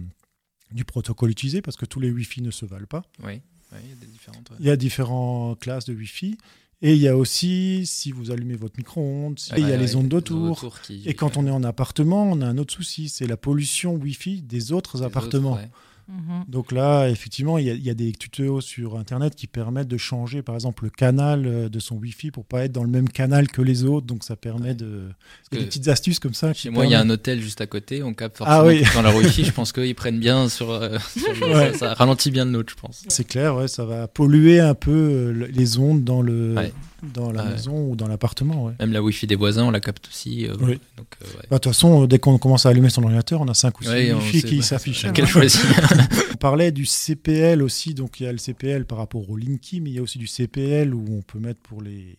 du 0.71 0.85
protocole 0.85 1.31
utilisé, 1.31 1.63
parce 1.63 1.77
que 1.79 1.87
tous 1.87 1.99
les 1.99 2.11
Wi-Fi 2.11 2.43
ne 2.43 2.51
se 2.51 2.67
valent 2.67 2.87
pas. 2.87 3.03
Oui, 3.25 3.41
il 3.83 3.89
y 3.91 3.93
a 3.93 3.97
des 3.97 4.07
différentes. 4.07 4.51
ouais. 4.51 4.57
Il 4.61 4.67
y 4.67 4.71
a 4.71 4.77
différentes 4.77 5.59
classes 5.61 5.85
de 5.87 5.95
Wi-Fi. 5.95 6.37
Et 6.85 6.95
il 6.95 6.99
y 6.99 7.07
a 7.07 7.17
aussi, 7.17 7.87
si 7.87 8.11
vous 8.11 8.33
allumez 8.33 8.57
votre 8.57 8.77
micro-ondes, 8.77 9.39
et 9.57 9.61
il 9.61 9.69
y 9.69 9.73
a 9.73 9.77
les 9.77 9.95
ondes 9.95 10.09
d'autour. 10.09 10.81
qui- 10.83 11.03
Et 11.09 11.15
quand 11.15 11.37
on 11.37 11.47
est 11.47 11.51
en 11.51 11.63
appartement, 11.63 12.25
on 12.25 12.41
a 12.41 12.47
un 12.47 12.59
autre 12.59 12.75
souci, 12.75 13.09
c'est 13.09 13.27
la 13.29 13.37
pollution 13.37 13.95
Wi-Fi 13.95 14.43
des 14.43 14.73
autres 14.73 15.05
appartements. 15.05 15.53
autres, 15.53 15.69
Mhm. 16.09 16.45
Donc 16.49 16.73
là, 16.73 17.09
effectivement, 17.09 17.59
il 17.59 17.67
y, 17.67 17.71
a, 17.71 17.75
il 17.75 17.83
y 17.83 17.91
a 17.91 17.95
des 17.95 18.13
tutos 18.13 18.61
sur 18.61 18.99
Internet 18.99 19.35
qui 19.35 19.47
permettent 19.47 19.89
de 19.89 19.97
changer, 19.97 20.43
par 20.43 20.55
exemple, 20.55 20.85
le 20.85 20.91
canal 20.91 21.47
euh, 21.47 21.69
de 21.69 21.79
son 21.79 21.97
Wi-Fi 21.97 22.31
pour 22.31 22.45
pas 22.45 22.65
être 22.65 22.73
dans 22.73 22.83
le 22.85 22.91
même 22.91 23.09
canal 23.09 23.49
que 23.49 23.63
les 23.63 23.85
autres. 23.85 24.07
Donc 24.07 24.25
ça 24.25 24.37
permet 24.37 24.69
Ouais. 24.69 24.75
de... 24.75 25.09
Il 25.53 25.55
y 25.55 25.57
a 25.57 25.59
que 25.59 25.63
des 25.63 25.67
petites 25.67 25.89
astuces 25.89 26.19
comme 26.19 26.35
ça. 26.35 26.53
Chez 26.53 26.71
moi, 26.71 26.85
il 26.87 26.91
y 26.93 26.95
a 26.95 27.01
un 27.01 27.11
hôtel 27.11 27.41
juste 27.41 27.61
à 27.61 27.67
côté, 27.67 28.03
on 28.03 28.15
capte 28.15 28.37
Ah 28.41 28.59
forcément 28.63 28.67
oui. 28.69 28.83
tout 28.85 28.95
dans 28.95 29.03
leur 29.03 29.17
Wi-Fi. 29.17 29.45
Je 29.45 29.53
pense 29.53 29.73
qu'ils 29.73 29.95
prennent 29.95 30.21
bien 30.21 30.49
sur. 30.49 30.71
euh, 30.71 30.99
sur 31.17 31.33
le- 31.35 31.53
Ouais. 31.55 31.73
ça, 31.73 31.79
ça 31.79 31.95
ralentit 31.95 32.31
bien 32.31 32.45
le 32.45 32.51
nôtre, 32.53 32.73
je 32.77 32.81
pense. 32.81 33.03
C'est 33.09 33.25
clair, 33.27 33.57
ouais, 33.57 33.69
ça 33.69 33.85
va 33.85 34.09
polluer 34.09 34.61
un 34.61 34.75
peu 34.75 34.91
euh, 34.91 35.33
le- 35.33 35.47
les 35.47 35.79
ondes 35.79 36.05
dans, 36.05 36.23
le, 36.23 36.55
Ouais. 36.57 36.73
Dans 37.03 37.33
la 37.33 37.45
Ouais. 37.45 37.51
maison 37.53 37.91
ou 37.91 37.97
dans 37.97 38.07
l'appartement. 38.09 38.65
ouais. 38.67 38.75
Même 38.79 38.93
la 38.93 39.03
Wi-Fi 39.03 39.27
des 39.27 39.35
voisins, 39.37 39.65
on 39.65 39.71
la 39.71 39.81
capte 39.81 40.09
aussi. 40.09 40.47
euh, 40.47 40.55
Oui. 40.61 40.79
Donc, 40.97 41.07
euh, 41.21 41.25
ouais. 41.27 41.33
Bah, 41.51 41.57
De 41.57 41.63
toute 41.63 41.73
façon, 41.73 42.07
dès 42.07 42.19
qu'on 42.19 42.39
commence 42.39 42.65
à 42.67 42.69
allumer 42.71 42.91
son 42.91 43.03
ordinateur, 43.03 43.41
on 43.41 43.49
a 43.49 43.55
5 43.55 43.81
ou 43.81 43.83
6 43.85 43.89
Ouais, 43.91 44.13
on 44.13 44.19
Wi-Fi 44.19 44.43
qui 44.45 44.63
s'affichent. 44.63 45.07
On 46.33 46.37
parlait 46.43 46.73
du 46.73 46.87
CPL 46.87 47.63
aussi, 47.63 47.95
donc 47.95 48.19
il 48.21 48.25
y 48.25 48.27
a 48.27 48.33
le 48.33 48.39
CPL 48.39 48.85
par 48.85 48.99
rapport 48.99 49.29
au 49.31 49.37
Linky, 49.37 49.81
mais 49.81 49.91
il 49.91 49.95
y 49.95 49.99
a 49.99 50.03
aussi 50.03 50.19
du 50.19 50.27
CPL 50.27 50.93
où 50.95 51.05
on 51.11 51.23
peut 51.23 51.39
mettre 51.39 51.61
pour, 51.61 51.83
les, 51.83 52.17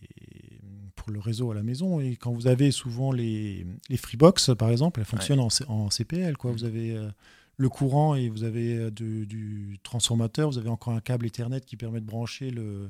pour 0.96 1.10
le 1.12 1.20
réseau 1.20 1.50
à 1.50 1.54
la 1.54 1.62
maison. 1.62 2.00
Et 2.00 2.16
quand 2.16 2.32
vous 2.32 2.46
avez 2.46 2.70
souvent 2.70 3.12
les, 3.12 3.66
les 3.90 3.96
Freebox, 3.98 4.50
par 4.58 4.70
exemple, 4.70 5.00
elles 5.00 5.06
fonctionnent 5.06 5.40
en, 5.40 5.90
CPL. 5.90 6.36
Quoi. 6.38 6.52
Vous 6.52 6.64
avez 6.64 6.92
euh, 6.96 7.08
le 7.58 7.68
courant 7.68 8.14
et 8.14 8.28
vous 8.30 8.44
avez 8.44 8.90
du 8.90 9.78
transformateur, 9.82 10.48
vous 10.50 10.58
avez 10.58 10.70
encore 10.70 10.94
un 10.94 11.00
câble 11.00 11.26
Ethernet 11.26 11.60
qui 11.60 11.76
permet 11.76 12.00
de 12.00 12.06
brancher 12.06 12.50
le, 12.50 12.88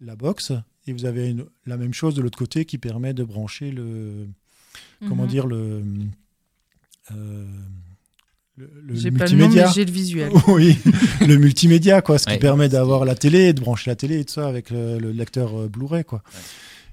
la 0.00 0.16
box. 0.16 0.52
Et 0.86 0.92
vous 0.92 1.04
avez 1.04 1.30
une- 1.30 1.44
la 1.66 1.76
même 1.76 1.92
chose 1.94 2.14
de 2.14 2.22
l'autre 2.22 2.38
côté 2.38 2.64
qui 2.64 2.78
permet 2.78 3.12
de 3.14 3.22
brancher 3.24 3.70
le, 3.70 4.26
comment 5.08 5.24
Mhm. 5.24 5.28
dire, 5.28 5.46
le, 5.46 5.82
euh, 7.12 7.44
le, 8.56 8.70
le 8.82 8.94
J'ai 8.94 9.10
pas 9.10 9.24
le 9.26 9.30
nom, 9.32 9.36
multimédia. 9.38 9.66
mais 9.68 9.72
j'ai 9.74 9.84
le 9.84 9.92
visuel. 9.92 10.32
oui, 10.48 10.78
le 11.26 11.36
multimédia, 11.36 12.02
quoi, 12.02 12.18
ce 12.18 12.26
qui 12.26 12.32
Ouais, 12.32 12.38
permet 12.38 12.68
d'avoir 12.68 13.04
la 13.04 13.14
télé, 13.14 13.52
de 13.52 13.60
brancher 13.60 13.90
la 13.90 13.96
télé 13.96 14.20
et 14.20 14.24
tout 14.24 14.34
ça 14.34 14.48
avec 14.48 14.70
le, 14.70 14.98
le 14.98 15.12
lecteur 15.12 15.58
euh, 15.58 15.68
Blu-ray, 15.68 16.04
quoi. 16.04 16.22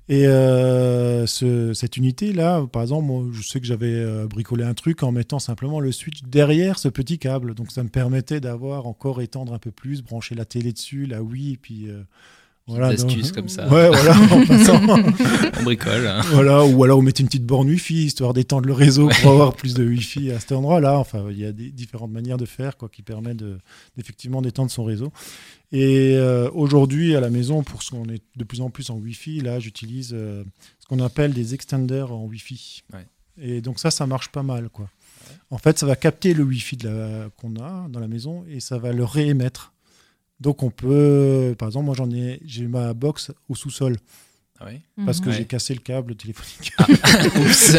Et 0.09 0.25
euh, 0.25 1.25
ce- 1.27 1.73
cette 1.73 1.97
unité-là, 1.97 2.65
par 2.71 2.81
exemple, 2.81 3.05
moi, 3.07 3.25
je 3.33 3.41
sais 3.41 3.59
que 3.59 3.65
j'avais 3.67 3.91
euh, 3.93 4.25
bricolé 4.25 4.63
un 4.63 4.73
truc 4.73 5.03
en 5.03 5.11
mettant 5.11 5.39
simplement 5.39 5.81
le 5.81 5.91
switch 5.91 6.23
derrière 6.23 6.79
ce 6.79 6.87
petit 6.87 7.19
câble. 7.19 7.53
Donc 7.55 7.71
ça 7.73 7.83
me 7.83 7.89
permettait 7.89 8.39
d'avoir 8.39 8.87
encore 8.87 9.21
étendre 9.21 9.53
un 9.53 9.59
peu 9.59 9.71
plus, 9.71 10.01
brancher 10.01 10.33
la 10.35 10.45
télé 10.45 10.71
dessus, 10.71 11.05
la 11.07 11.21
Wii, 11.21 11.53
et 11.53 11.57
puis 11.57 11.89
euh, 11.89 12.01
voilà. 12.67 12.87
Astuces 12.87 13.31
comme 13.31 13.47
ça. 13.49 13.67
Ouais, 13.69 13.87
voilà, 13.87 14.15
en 14.31 14.45
passant. 14.47 14.81
On 15.59 15.63
bricole. 15.63 16.05
hein. 16.05 16.21
voilà, 16.31 16.65
ou 16.65 16.83
alors 16.83 16.99
on 16.99 17.01
mettait 17.01 17.21
une 17.21 17.27
petite 17.27 17.45
borne 17.45 17.69
Wi-Fi 17.69 18.05
histoire 18.05 18.33
d'étendre 18.33 18.67
le 18.67 18.73
réseau 18.73 19.07
pour 19.21 19.31
avoir 19.31 19.53
plus 19.55 19.73
de 19.73 19.85
Wi-Fi 19.85 20.31
à 20.31 20.39
cet 20.39 20.51
endroit-là. 20.51 20.99
Enfin, 20.99 21.25
il 21.31 21.39
y 21.39 21.45
a 21.45 21.51
des 21.53 21.71
différentes 21.71 22.11
manières 22.11 22.37
de 22.37 22.45
faire 22.45 22.75
quoi, 22.77 22.89
qui 22.89 23.03
permettent 23.03 23.43
d'effectivement 23.95 24.41
d'étendre 24.41 24.69
son 24.69 24.83
réseau. 24.83 25.11
Et 25.71 26.15
euh, 26.15 26.49
aujourd'hui, 26.53 27.15
à 27.15 27.19
la 27.21 27.29
maison, 27.29 27.63
pour 27.63 27.83
ce 27.83 27.91
qu'on 27.91 28.05
est 28.09 28.21
de 28.35 28.43
plus 28.43 28.61
en 28.61 28.69
plus 28.69 28.89
en 28.89 28.95
Wi-Fi, 28.97 29.39
là, 29.41 29.59
j'utilise 29.59 30.11
euh, 30.13 30.43
ce 30.79 30.87
qu'on 30.87 30.99
appelle 30.99 31.33
des 31.33 31.53
extenders 31.53 32.11
en 32.11 32.25
Wi-Fi. 32.25 32.83
Ouais. 32.93 33.05
Et 33.41 33.61
donc 33.61 33.79
ça, 33.79 33.91
ça 33.91 34.05
marche 34.07 34.29
pas 34.29 34.43
mal. 34.43 34.69
Quoi. 34.69 34.89
En 35.51 35.57
fait, 35.57 35.77
ça 35.79 35.85
va 35.85 35.95
capter 35.95 36.33
le 36.33 36.43
Wi-Fi 36.43 36.77
qu'on 37.37 37.55
a 37.57 37.87
dans 37.89 37.99
la 37.99 38.07
maison 38.07 38.43
et 38.49 38.59
ça 38.59 38.77
va 38.77 38.91
le 38.91 39.03
réémettre. 39.03 39.73
Donc 40.39 40.61
on 40.63 40.69
peut, 40.69 41.55
par 41.57 41.67
exemple, 41.69 41.85
moi 41.85 41.95
j'en 41.97 42.09
ai, 42.11 42.39
j'ai 42.45 42.67
ma 42.67 42.93
box 42.93 43.31
au 43.49 43.55
sous-sol 43.55 43.97
Ah 44.59 44.65
oui. 44.67 44.79
parce 45.05 45.19
que 45.19 45.29
Ouais. 45.29 45.35
j'ai 45.35 45.45
cassé 45.45 45.73
le 45.73 45.79
câble 45.79 46.15
téléphonique. 46.15 46.73
Oups. 47.39 47.75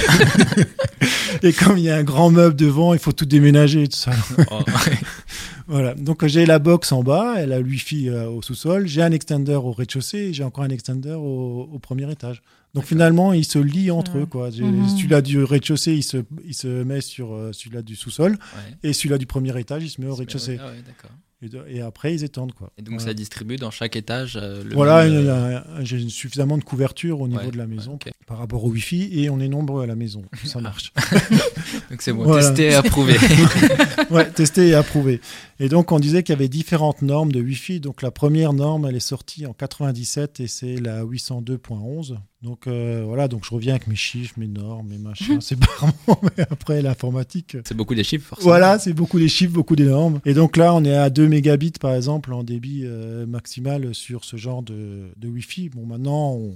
Et 1.43 1.53
comme 1.53 1.79
il 1.79 1.85
y 1.85 1.91
a 1.91 1.97
un 1.97 2.03
grand 2.03 2.31
meuble 2.31 2.57
devant, 2.57 2.95
il 2.95 2.99
faut 2.99 3.13
tout 3.13 3.27
déménager 3.27 3.85
et 3.85 3.89
tout 3.89 3.97
ça. 3.97 4.13
Oh, 4.51 4.61
Voilà. 5.69 5.95
Donc 5.95 6.27
j'ai 6.27 6.47
la 6.47 6.59
box 6.59 6.93
en 6.93 7.03
bas, 7.03 7.35
elle 7.37 7.53
a 7.53 7.61
le 7.61 7.65
Wi-Fi 7.67 8.09
euh, 8.09 8.29
au 8.29 8.41
sous-sol, 8.43 8.87
j'ai 8.87 9.03
un 9.03 9.13
extender 9.13 9.55
au 9.55 9.71
rez-de-chaussée 9.71 10.19
et 10.19 10.33
j'ai 10.33 10.43
encore 10.43 10.65
un 10.65 10.71
extender 10.71 11.13
au, 11.13 11.69
au 11.71 11.79
premier 11.79 12.11
étage. 12.11 12.43
Donc 12.75 12.85
finalement, 12.87 13.33
ils 13.35 13.45
se 13.45 13.59
lient 13.59 13.91
entre 13.91 14.15
Ouais. 14.17 14.23
eux. 14.23 14.27
Quoi. 14.27 14.51
Mhm. 14.51 14.89
Celui-là 14.89 15.21
du 15.21 15.43
rez-de-chaussée, 15.45 15.93
il 15.95 16.03
se, 16.03 16.19
il 16.45 16.55
se 16.55 16.83
met 16.85 17.03
sur 17.03 17.35
euh, 17.35 17.53
celui-là 17.53 17.83
du 17.83 17.97
sous-sol 17.97 18.33
ouais. 18.33 18.77
et 18.83 18.93
celui-là 18.95 19.19
du 19.19 19.27
premier 19.27 19.59
étage, 19.61 19.85
il 19.85 19.91
se 19.91 20.01
met 20.01 20.07
au 20.09 20.15
rez-de-chaussée. 20.15 20.59
Ah 20.61 20.67
ouais, 20.69 20.83
d'accord. 20.87 21.11
Et, 21.41 21.49
de- 21.49 21.65
et 21.69 21.81
après, 21.83 22.13
ils 22.15 22.25
étendent. 22.25 22.53
Quoi. 22.53 22.73
Et 22.79 22.83
donc 22.83 22.95
Voilà. 22.95 23.11
ça 23.11 23.15
distribue 23.15 23.55
dans 23.57 23.71
chaque 23.71 23.95
étage 23.95 24.37
euh, 24.37 24.65
le 24.65 24.75
Voilà, 24.75 25.03
euh, 25.03 25.61
j'ai 25.83 26.09
suffisamment 26.09 26.59
de 26.59 26.65
couverture 26.65 27.21
au 27.21 27.29
niveau 27.29 27.41
Ouais, 27.43 27.51
de 27.53 27.57
la 27.57 27.69
maison 27.69 27.93
ouais, 28.05 28.13
par 28.27 28.39
rapport 28.39 28.65
au 28.65 28.71
Wi-Fi 28.71 29.09
et 29.13 29.31
on 29.31 29.39
est 29.39 29.47
nombreux 29.47 29.85
à 29.85 29.87
la 29.87 29.95
maison. 29.95 30.23
Ça 30.45 30.61
marche. 30.61 30.93
Donc 31.91 32.03
c'est 32.03 32.13
bon, 32.13 32.25
Voilà. 32.25 32.45
testé 32.49 32.65
et 32.71 32.75
approuvé. 32.75 33.15
ouais, 34.11 34.29
testé 34.31 34.69
et 34.69 34.75
approuvé. 34.75 35.21
Et 35.61 35.69
donc, 35.69 35.93
on 35.93 36.01
disait 36.01 36.23
qu'il 36.25 36.33
y 36.33 36.37
avait 36.37 36.49
différentes 36.49 37.03
normes 37.03 37.31
de 37.33 37.41
Wi-Fi. 37.41 37.79
Donc, 37.81 38.03
la 38.03 38.11
première 38.11 38.53
norme, 38.53 38.87
elle 38.89 38.97
est 38.97 39.01
sortie 39.01 39.47
en 39.47 39.53
97 39.53 40.41
et 40.41 40.49
c'est 40.49 40.77
la 40.81 41.05
802.11. 41.05 42.17
Donc, 42.41 42.69
euh, 42.69 43.03
voilà, 43.05 43.27
donc 43.27 43.45
je 43.45 43.51
reviens 43.53 43.75
avec 43.75 43.89
mes 43.89 43.97
chiffres, 43.97 44.35
mes 44.37 44.47
normes, 44.47 44.87
mes 44.89 44.99
machins. 44.99 45.41
c'est 45.41 45.59
pas 45.59 45.67
vraiment, 45.79 46.21
mais 46.37 46.45
après, 46.49 46.83
l'informatique. 46.83 47.57
euh, 47.57 47.63
c'est 47.67 47.77
beaucoup 47.77 47.97
des 47.97 48.05
chiffres 48.05 48.29
forcément. 48.29 48.51
Voilà, 48.51 48.79
c'est 48.79 48.93
beaucoup 48.93 49.19
des 49.19 49.29
chiffres, 49.29 49.53
beaucoup 49.53 49.75
des 49.75 49.87
normes. 49.87 50.21
Et 50.25 50.35
donc 50.35 50.57
là, 50.57 50.73
on 50.73 50.85
est 50.85 50.95
à 50.95 51.11
2 51.11 51.27
mégabits, 51.27 51.73
par 51.81 51.95
exemple, 51.95 52.33
en 52.33 52.45
débit 52.45 52.83
euh, 52.85 53.27
maximal 53.27 53.93
sur 53.93 54.25
ce 54.25 54.37
genre 54.37 54.63
de, 54.63 55.09
de 55.17 55.29
Wi-Fi. 55.29 55.71
Bon, 55.71 55.85
maintenant, 55.85 56.35
on- 56.35 56.55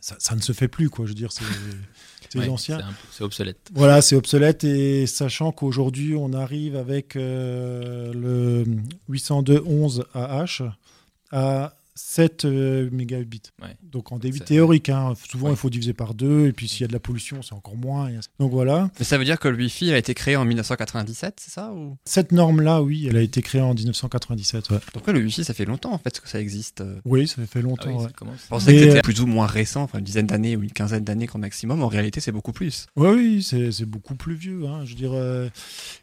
ça, 0.00 0.16
ça 0.20 0.34
ne 0.36 0.40
se 0.40 0.52
fait 0.52 0.68
plus, 0.68 0.88
quoi. 0.88 1.04
Je 1.04 1.10
veux 1.10 1.14
dire, 1.16 1.32
c'est 1.32 1.44
c'est 2.30 2.38
Ouais, 2.38 2.48
ancien. 2.48 2.78
C'est 3.10 3.24
obsolète. 3.24 3.58
Voilà, 3.74 4.00
c'est 4.02 4.14
obsolète 4.14 4.62
et 4.62 5.06
sachant 5.06 5.50
qu'aujourd'hui 5.50 6.14
on 6.14 6.32
arrive 6.34 6.76
avec 6.76 7.16
euh, 7.16 8.12
le 8.12 8.64
802.11 9.10 10.04
AH 10.14 10.62
à 11.32 11.74
7 12.00 12.44
euh, 12.44 12.88
mégabits. 12.92 13.42
Ouais. 13.60 13.76
Donc 13.82 14.12
en 14.12 14.18
débit 14.18 14.40
théorique, 14.40 14.88
hein. 14.88 15.14
souvent 15.28 15.48
Ouais. 15.48 15.52
il 15.54 15.56
faut 15.56 15.68
diviser 15.70 15.92
par 15.94 16.14
deux 16.14 16.46
et 16.46 16.52
puis 16.52 16.68
s'il 16.68 16.82
y 16.82 16.84
a 16.84 16.88
de 16.88 16.92
la 16.92 17.00
pollution 17.00 17.42
c'est 17.42 17.54
encore 17.54 17.76
moins. 17.76 18.08
Donc 18.38 18.52
voilà, 18.52 18.90
Mais 18.98 19.04
ça 19.04 19.18
veut 19.18 19.24
dire 19.24 19.38
que 19.38 19.48
le 19.48 19.56
Wi-Fi 19.56 19.92
a 19.92 19.98
été 19.98 20.14
créé 20.14 20.36
en 20.36 20.44
1997, 20.44 21.40
c'est 21.40 21.50
ça 21.50 21.72
ou... 21.72 21.96
cette 22.04 22.32
norme-là, 22.32 22.82
oui, 22.82 23.06
elle 23.08 23.16
a 23.16 23.22
été 23.22 23.42
créée 23.42 23.60
en 23.60 23.74
1997. 23.74 24.70
ouais. 24.70 24.76
Après, 24.96 25.12
le 25.12 25.20
Wi-Fi, 25.20 25.44
ça 25.44 25.54
fait 25.54 25.64
longtemps 25.64 25.92
en 25.92 25.98
fait 25.98 26.20
que 26.20 26.28
ça 26.28 26.40
existe? 26.40 26.80
euh. 26.82 27.00
Oui, 27.04 27.26
ça 27.26 27.36
fait 27.46 27.58
Ah 27.58 27.62
longtemps. 27.62 27.88
oui, 27.90 27.94
ouais. 27.96 28.02
ça 28.04 28.10
commence. 28.10 28.40
Je 28.44 28.48
pensais 28.48 28.72
que 28.72 28.78
c'était 28.78 28.98
euh, 28.98 29.02
plus 29.02 29.20
ou 29.20 29.26
moins 29.26 29.46
récent, 29.46 29.82
enfin 29.82 29.98
une 29.98 30.04
dizaine 30.04 30.26
d'années 30.26 30.56
ou 30.56 30.62
une 30.62 30.72
quinzaine 30.72 31.04
d'années 31.04 31.26
qu'en 31.26 31.38
maximum. 31.38 31.82
En 31.82 31.88
réalité, 31.88 32.20
c'est 32.20 32.32
beaucoup 32.32 32.52
plus. 32.52 32.86
Oui, 32.96 33.08
oui, 33.10 33.42
c'est 33.42 33.84
beaucoup 33.86 34.14
plus 34.14 34.34
vieux. 34.34 34.66
hein, 34.66 34.84
je 34.84 34.90
veux 34.90 34.96
dire, 34.96 35.12
euh, 35.14 35.48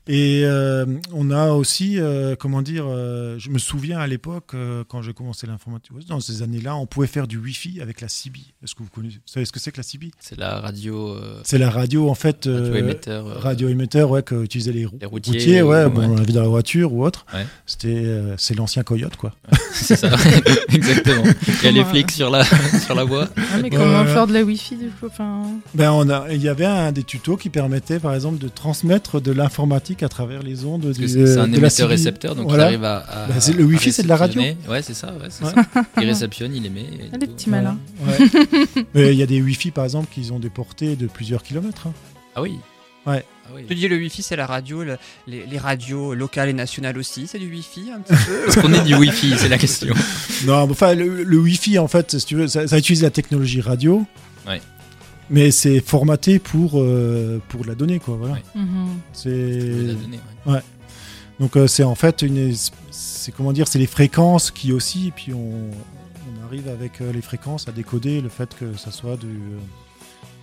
et 0.08 0.42
euh, 0.44 0.86
on 1.14 1.32
a 1.32 1.52
aussi, 1.52 2.00
euh, 2.00 2.36
comment 2.36 2.62
dire, 2.62 2.86
euh, 2.88 3.38
je 3.40 3.50
me 3.50 3.58
souviens 3.60 4.00
à 4.00 4.08
l'époque, 4.08 4.52
euh, 4.54 4.84
quand 4.88 5.02
j'ai 5.02 5.14
commencé 5.14 5.48
l'informatique, 5.48 5.85
dans 6.08 6.20
ces 6.20 6.42
années-là, 6.42 6.76
on 6.76 6.86
pouvait 6.86 7.08
faire 7.08 7.28
du 7.28 7.38
Wi-Fi 7.38 7.80
avec 7.82 8.02
la 8.02 8.08
CB. 8.08 8.40
Est-ce 8.64 8.74
que 8.76 8.84
vous 8.84 8.90
connaissez, 8.90 9.16
vous 9.16 9.22
savez 9.32 9.46
ce 9.46 9.52
que 9.52 9.60
c'est 9.60 9.72
que 9.72 9.78
la 9.78 9.84
CB 9.84 10.12
C'est 10.20 10.38
la 10.38 10.60
radio, 10.60 11.10
euh, 11.10 11.40
C'est 11.44 11.58
la 11.58 11.70
radio, 11.70 12.10
en 12.10 12.16
fait, 12.16 12.46
radio 12.46 12.52
euh, 12.52 12.76
émetteur. 12.76 13.28
euh, 13.28 13.38
radio 13.40 13.70
émetteur, 13.70 14.10
ouais, 14.10 14.24
que 14.24 14.44
utilisaient 14.44 14.72
les, 14.72 14.88
Les 15.00 15.06
routiers, 15.06 15.62
ouais, 15.62 15.88
bon, 15.90 16.02
ouais. 16.02 16.06
on 16.08 16.16
l'avait 16.16 16.34
dans 16.34 16.42
la 16.42 16.48
voiture 16.48 16.94
ou 16.94 17.06
autre. 17.06 17.26
Ouais. 17.34 17.46
C'était, 17.66 17.88
euh, 18.06 18.36
c'est 18.38 18.56
l'ancien 18.56 18.84
Coyote, 18.84 19.16
quoi. 19.16 19.34
c'est 19.74 19.96
ça, 19.96 20.10
exactement. 20.70 21.24
Il 21.62 21.66
y 21.66 21.68
a 21.68 21.72
les 21.72 21.86
flics 21.86 22.12
sur 22.12 22.30
la, 22.30 22.44
sur 22.86 22.96
la 22.96 23.04
voie. 23.04 23.28
Ah, 23.38 23.58
mais 23.62 23.70
comment 23.70 24.06
faire 24.06 24.28
de 24.28 24.34
la 24.34 24.44
Wi-Fi 24.44 24.76
du 24.78 24.88
coup 24.90 25.08
enfin... 25.08 25.44
Ben, 25.74 25.92
on 25.92 26.10
a, 26.10 26.26
il 26.32 26.42
y 26.42 26.50
avait 26.50 26.66
un 26.66 26.92
des 26.92 27.04
tutos 27.04 27.38
qui 27.38 27.50
permettait, 27.50 28.00
par 28.00 28.14
exemple, 28.16 28.38
de 28.40 28.48
transmettre 28.48 29.22
de 29.22 29.32
l'informatique 29.32 30.04
à 30.04 30.10
travers 30.10 30.42
les 30.44 30.66
ondes 30.66 30.94
c'est 30.96 31.08
c'est 31.08 31.38
un 31.40 31.52
émetteur-récepteur, 31.52 32.36
donc 32.36 32.48
Voilà. 32.48 32.64
il 32.64 32.68
arrive 32.68 32.84
à. 32.86 32.98
à- 32.98 33.40
c'est- 33.40 33.54
le 33.54 33.64
Wi-Fi, 33.64 33.92
c'est 33.92 34.04
de 34.04 34.08
la 34.08 34.18
radio. 34.18 34.42
Ouais, 34.68 34.82
c'est 34.82 34.94
ça, 34.94 35.08
ouais, 35.14 35.28
c'est 35.30 35.46
Ouais. 35.46 35.52
ça. 35.74 35.75
Il 35.98 36.06
réceptionne, 36.08 36.56
il 36.56 36.66
émet. 36.66 36.82
et 36.82 37.18
les 37.18 37.28
petits 37.28 37.50
malins. 37.50 37.78
Ouais. 38.06 39.12
Il 39.12 39.18
y 39.18 39.24
a 39.24 39.26
des 39.26 39.42
Wi-Fi, 39.42 39.72
par 39.72 39.84
exemple, 39.84 40.08
qui 40.14 40.30
ont 40.32 40.40
des 40.40 40.50
portées 40.50 40.96
de 40.96 41.08
plusieurs 41.08 41.44
kilomètres. 41.44 41.88
hein. 41.88 41.94
Ah 42.36 42.42
oui. 42.42 42.58
Ouais. 43.06 43.24
Ah 43.46 43.52
oui. 43.56 43.64
Tu 43.68 43.76
dis 43.76 43.88
le 43.88 43.98
Wi-Fi, 43.98 44.24
c'est 44.24 44.36
la 44.36 44.48
radio, 44.48 44.84
le- 44.84 44.98
les, 45.28 45.46
les 45.46 45.58
radios 45.60 46.16
locales 46.16 46.50
et 46.50 46.54
nationales 46.54 46.98
aussi, 46.98 47.28
c'est 47.28 47.38
du 47.40 47.50
Wi-Fi 47.52 47.92
un 47.96 48.00
petit 48.00 48.16
peu. 48.26 48.48
Est-ce 48.50 48.60
qu'on 48.60 48.74
est 48.74 48.84
du 48.84 48.96
Wi-Fi 48.96 49.36
C'est 49.38 49.50
la 49.50 49.58
question. 49.58 49.94
Non, 50.46 50.70
enfin, 50.70 50.96
le, 50.96 51.24
le 51.24 51.38
Wi-Fi, 51.38 51.78
en 51.80 51.88
fait, 51.88 52.18
si 52.20 52.26
tu 52.26 52.36
veux, 52.36 52.48
ça, 52.48 52.68
ça 52.68 52.78
utilise 52.78 53.04
la 53.04 53.10
technologie 53.12 53.62
radio. 53.62 54.04
Ouais. 54.48 54.62
Mais 55.30 55.50
c'est 55.52 55.80
formaté 55.80 56.40
pour, 56.40 56.74
euh, 56.80 57.40
pour 57.50 57.62
de 57.64 57.68
la 57.68 57.76
donnée, 57.76 58.00
quoi. 58.00 58.16
Voilà. 58.16 58.34
Ouais. 58.36 58.42
Je 59.24 59.30
vais 59.30 59.96
C'est 60.46 60.52
ouais. 60.52 60.60
donc 61.40 61.56
euh, 61.58 61.68
c'est 61.68 61.84
en 61.84 61.96
fait 61.96 62.22
une, 62.22 62.54
c'est 62.98 63.32
comment 63.34 63.52
dire, 63.54 63.68
c'est 63.68 63.80
les 63.80 63.88
fréquences 63.88 64.52
qui 64.52 64.72
aussi, 64.72 65.08
et 65.08 65.12
puis 65.12 65.34
on, 65.34 65.40
on 65.40 66.46
arrive 66.46 66.68
avec 66.70 67.02
euh, 67.02 67.12
les 67.12 67.22
fréquences 67.22 67.68
à 67.68 67.72
décoder 67.72 68.22
le 68.22 68.30
fait 68.30 68.56
que 68.56 68.78
ça 68.78 68.92
soit 68.92 69.18
du 69.18 69.40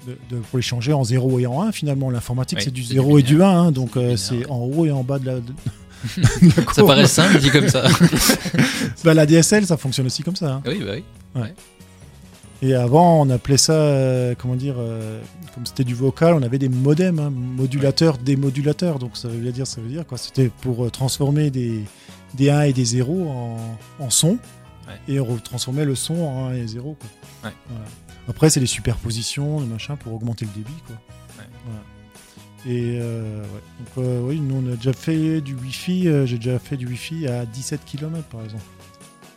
de, 0.06 0.18
de- 0.30 0.40
pour 0.42 0.58
les 0.58 0.62
changer 0.62 0.92
en 0.92 1.04
0 1.04 1.38
et 1.38 1.46
en 1.46 1.62
1 1.62 1.70
finalement 1.72 2.10
l'informatique 2.10 2.60
c'est 2.60 2.72
du 2.72 2.82
c'est 2.82 2.94
0 2.94 3.14
du 3.14 3.20
et 3.20 3.22
du 3.22 3.42
1 3.42 3.46
hein, 3.48 3.70
donc 3.72 3.92
C'est 4.16 4.34
euh, 4.42 4.48
en 4.50 4.58
haut 4.58 4.84
et 4.84 4.90
en 4.90 5.04
bas 5.04 5.18
de 5.20 5.26
la, 5.26 5.34
de- 5.36 5.52
Ça 6.74 6.82
paraît 6.84 7.06
simple, 7.06 7.38
dit 7.38 7.50
comme 7.50 7.68
ça. 7.68 7.84
Bah, 9.04 9.14
la 9.14 9.26
DSL 9.26 9.64
ça 9.66 9.76
fonctionne 9.76 10.06
aussi 10.06 10.22
comme 10.24 10.34
ça 10.36 10.54
hein. 10.54 10.62
oui, 10.66 10.82
bah 10.84 10.92
oui. 11.36 11.42
Et 12.64 12.74
avant, 12.74 13.22
on 13.22 13.30
appelait 13.30 13.56
ça, 13.56 13.72
euh, 13.72 14.34
comment 14.38 14.54
dire, 14.54 14.76
euh, 14.78 15.20
comme 15.52 15.66
c'était 15.66 15.82
du 15.82 15.94
vocal, 15.94 16.34
on 16.34 16.42
avait 16.42 16.58
des 16.60 16.68
modems, 16.68 17.18
hein, 17.18 17.28
modulateurs, 17.30 18.18
démodulateurs. 18.18 19.00
Donc 19.00 19.16
ça 19.16 19.26
veut 19.26 19.50
dire, 19.50 19.66
ça 19.66 19.80
veut 19.80 19.88
dire 19.88 20.06
quoi? 20.06 20.16
C'était 20.16 20.48
pour 20.60 20.84
euh, 20.84 20.88
transformer 20.90 21.50
des, 21.50 21.80
des 22.34 22.50
1 22.50 22.62
et 22.62 22.72
des 22.72 22.84
0 22.84 23.28
en, 23.28 23.78
en 23.98 24.10
son. 24.10 24.38
Ouais. 24.88 24.98
Et 25.08 25.20
on 25.20 25.36
transformait 25.36 25.84
le 25.84 25.94
son 25.94 26.14
en 26.22 26.48
1 26.48 26.54
et 26.54 26.66
0. 26.66 26.96
Quoi. 26.98 27.08
Ouais. 27.50 27.56
Voilà. 27.68 27.84
Après, 28.28 28.50
c'est 28.50 28.60
les 28.60 28.66
superpositions, 28.66 29.60
le 29.60 29.66
machin, 29.66 29.96
pour 29.96 30.14
augmenter 30.14 30.44
le 30.44 30.50
débit. 30.52 30.74
Quoi. 30.86 30.96
Ouais. 31.38 31.48
Voilà. 31.66 31.80
Et 32.64 32.98
euh, 33.00 33.42
ouais. 33.42 33.60
Donc, 33.96 34.04
euh, 34.04 34.20
oui, 34.22 34.40
nous, 34.40 34.56
on 34.64 34.72
a 34.72 34.76
déjà 34.76 34.92
fait 34.92 35.40
du 35.40 35.54
Wi-Fi. 35.54 36.08
euh, 36.08 36.26
J'ai 36.26 36.36
déjà 36.38 36.58
fait 36.58 36.76
du 36.76 36.86
Wi-Fi 36.86 37.26
à 37.26 37.44
17 37.46 37.84
km, 37.84 38.22
par 38.28 38.42
exemple. 38.44 38.62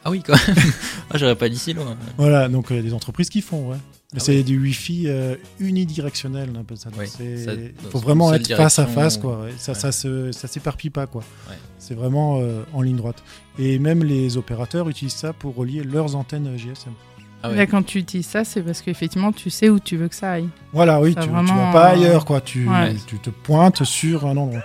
Ah 0.03 0.11
oui, 0.11 0.21
quand 0.23 0.33
même. 0.47 0.55
Ah, 1.09 1.17
J'aurais 1.17 1.35
pas 1.35 1.49
dit 1.49 1.57
si 1.57 1.73
loin. 1.73 1.95
Voilà, 2.17 2.47
donc 2.49 2.67
il 2.71 2.75
y 2.75 2.79
a 2.79 2.81
des 2.81 2.93
entreprises 2.93 3.29
qui 3.29 3.41
font, 3.41 3.69
ouais. 3.69 3.77
Mais 4.13 4.19
Ah 4.21 4.23
c'est 4.23 4.35
oui. 4.37 4.43
du 4.43 4.59
Wi-Fi 4.59 5.03
euh, 5.07 5.35
unidirectionnel, 5.59 6.49
on 6.55 6.59
appelle 6.61 6.77
ça. 6.77 6.89
Oui, 6.97 7.05
il 7.19 7.73
faut 7.91 7.99
vraiment 7.99 8.33
être 8.33 8.55
face 8.55 8.79
à 8.79 8.85
face, 8.85 9.17
quoi. 9.17 9.41
ouais. 9.41 9.53
Ça, 9.57 9.73
ouais. 9.73 9.79
ça 9.79 9.91
se, 9.91 10.31
ça 10.31 10.47
s'éparpille 10.47 10.89
pas, 10.91 11.07
quoi. 11.07 11.23
Ouais. 11.49 11.55
C'est 11.79 11.95
vraiment 11.95 12.39
euh, 12.39 12.61
en 12.73 12.81
ligne 12.81 12.95
droite. 12.97 13.23
Et 13.59 13.79
même 13.79 14.03
les 14.03 14.37
opérateurs 14.37 14.87
utilisent 14.89 15.13
ça 15.15 15.33
pour 15.33 15.55
relier 15.55 15.83
leurs 15.83 16.15
antennes 16.15 16.55
GSM. 16.57 16.93
Ah 17.43 17.49
ouais. 17.49 17.57
Là, 17.57 17.65
quand 17.67 17.83
tu 17.83 17.99
utilises 17.99 18.25
ça, 18.27 18.43
c'est 18.43 18.61
parce 18.61 18.81
qu'effectivement, 18.81 19.31
tu 19.31 19.49
sais 19.49 19.69
où 19.69 19.79
tu 19.79 19.97
veux 19.97 20.07
que 20.07 20.15
ça 20.15 20.31
aille. 20.33 20.49
Voilà, 20.73 20.99
oui, 21.01 21.13
Ça 21.13 21.21
tu, 21.21 21.29
vraiment, 21.29 21.55
vas 21.67 21.71
pas 21.73 21.89
euh, 21.89 21.93
ailleurs, 21.93 22.25
quoi. 22.25 22.41
Tu, 22.41 22.67
ouais. 22.67 22.95
tu 23.05 23.19
te 23.19 23.29
pointes 23.29 23.83
sur 23.83 24.25
un 24.25 24.37
endroit. 24.37 24.63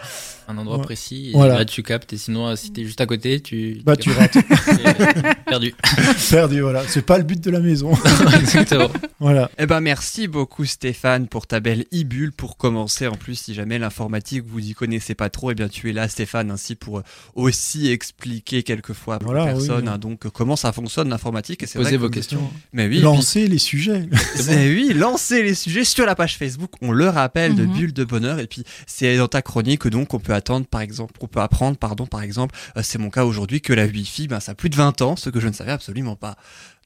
Un 0.50 0.59
endroit 0.59 0.76
Ouais. 0.78 0.83
précis. 0.85 1.30
Et 1.30 1.33
Voilà. 1.33 1.59
là, 1.59 1.64
tu 1.64 1.83
captes. 1.83 2.12
Et 2.12 2.19
sinon, 2.19 2.47
euh, 2.49 2.57
si 2.57 2.71
t'es 2.73 2.85
juste 2.85 3.00
à 3.00 3.07
côté, 3.07 3.40
tu. 3.40 3.80
Bah, 3.85 3.97
tu 3.97 4.11
rates. 4.11 4.33
t'es 4.66 5.23
perdu. 5.47 5.75
Perdu, 6.30 6.61
voilà. 6.61 6.83
C'est 6.87 7.02
pas 7.04 7.19
le 7.19 7.25
but 7.25 7.40
de 7.42 7.50
la 7.50 7.61
maison. 7.61 7.92
Exactement. 8.40 8.88
voilà. 9.19 9.50
Eh 9.59 9.66
ben 9.66 9.80
merci 9.80 10.28
beaucoup 10.28 10.64
Stéphane 10.64 11.26
pour 11.28 11.47
ta 11.47 11.61
belle 11.61 11.85
e-bulle 11.92 12.33
pour 12.33 12.57
commencer 12.57 13.07
en 13.07 13.14
plus 13.16 13.35
si 13.37 13.54
jamais 13.54 13.78
l'informatique 13.78 14.45
vous 14.47 14.61
y 14.61 14.73
connaissez 14.75 15.14
pas 15.14 15.28
trop 15.30 15.50
eh 15.50 15.54
bien 15.54 15.69
tu 15.69 15.90
es 15.90 15.92
là 15.92 16.09
Stéphane 16.09 16.50
ainsi 16.50 16.75
pour 16.75 16.99
euh, 16.99 17.02
aussi 17.35 17.90
expliquer 17.90 18.62
quelquefois 18.62 19.19
aux 19.21 19.25
Voilà, 19.25 19.47
personnes 19.47 19.85
oui. 19.88 19.92
hein, 19.95 19.99
donc 19.99 20.26
euh, 20.26 20.30
comment 20.30 20.57
ça 20.57 20.73
fonctionne 20.73 21.09
l'informatique? 21.09 21.62
Et 21.62 21.66
c'est 21.66 21.78
vrai 21.78 21.85
Posez 21.87 21.97
que- 21.97 22.02
vos 22.02 22.11
questions. 22.11 22.50
mais 22.73 22.85
oui 22.87 22.95
et 22.97 22.99
puis- 22.99 23.04
Lancer 23.04 23.49
les 23.49 23.59
sujets. 23.59 24.09
Eh 24.50 24.75
oui, 24.75 24.92
lancez 24.95 25.42
les 25.42 25.54
sujets 25.54 25.85
sur 25.85 26.07
la 26.07 26.14
page 26.14 26.37
Facebook, 26.37 26.71
on 26.83 26.92
le 26.92 27.09
rappelle, 27.09 27.54
de 27.54 27.64
Mhm. 27.64 27.73
Bulle 27.76 27.92
de 27.92 28.04
Bonheur. 28.04 28.38
Et 28.38 28.47
puis, 28.47 28.64
c'est 28.87 29.16
dans 29.16 29.28
ta 29.28 29.42
chronique 29.42 29.87
donc 29.88 30.14
on 30.14 30.19
peut 30.21 30.33
attendre, 30.40 30.66
par 30.66 30.80
exemple, 30.80 31.14
on 31.20 31.26
peut 31.26 31.40
apprendre, 31.40 31.76
pardon, 31.76 32.06
par 32.06 32.23
exemple, 32.23 32.54
euh, 32.76 32.80
c'est 32.82 32.99
mon 32.99 33.11
cas 33.11 33.25
aujourd'hui, 33.25 33.61
que 33.61 33.73
la 33.73 33.85
Wi-Fi, 33.87 34.26
ben, 34.28 34.40
ça 34.40 34.52
a 34.52 34.54
plus 34.54 34.70
de 34.70 34.76
20 34.76 35.00
ans, 35.02 35.16
ce 35.16 35.30
que 35.30 35.38
je 35.40 35.49
ne 35.49 35.52
savais 35.52 35.73
absolument 35.73 36.16
pas. 36.16 36.37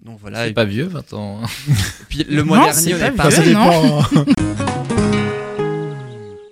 Donc 0.04 0.18
voilà. 0.20 0.44
C'est 0.44 0.50
Et 0.50 0.52
pas 0.54 0.64
vieux, 0.64 0.86
20 0.86 1.12
ans. 1.14 1.40
puis, 2.08 2.24
le 2.28 2.42
mois 2.44 2.58
Non, 2.58 2.64
dernier, 2.66 2.90
pas 2.90 2.96
est 2.98 3.08
vieux. 3.10 3.16
pas- 3.16 3.26
Enfin, 3.26 3.30
ça 3.30 3.42
dépend. 3.42 4.02
hein. 4.02 4.24